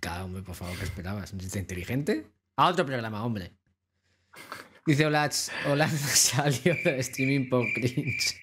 [0.01, 1.33] Cada hombre, por favor, ¿qué esperabas?
[1.33, 2.27] ¿Un chiste inteligente?
[2.57, 3.53] A otro programa, hombre.
[4.87, 8.39] Dice Olaz, Olaz salió del streaming por cringe.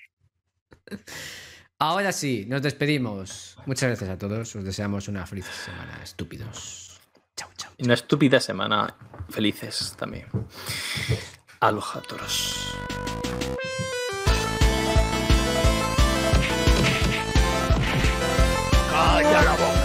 [1.78, 3.58] Ahora sí, nos despedimos.
[3.66, 4.56] Muchas gracias a todos.
[4.56, 7.00] Os deseamos una feliz semana, estúpidos.
[7.36, 7.72] Chao, chao.
[7.80, 8.96] Una estúpida semana,
[9.30, 10.26] felices también.
[11.60, 12.76] Aloja, toros.
[18.92, 19.81] ¡Calla la!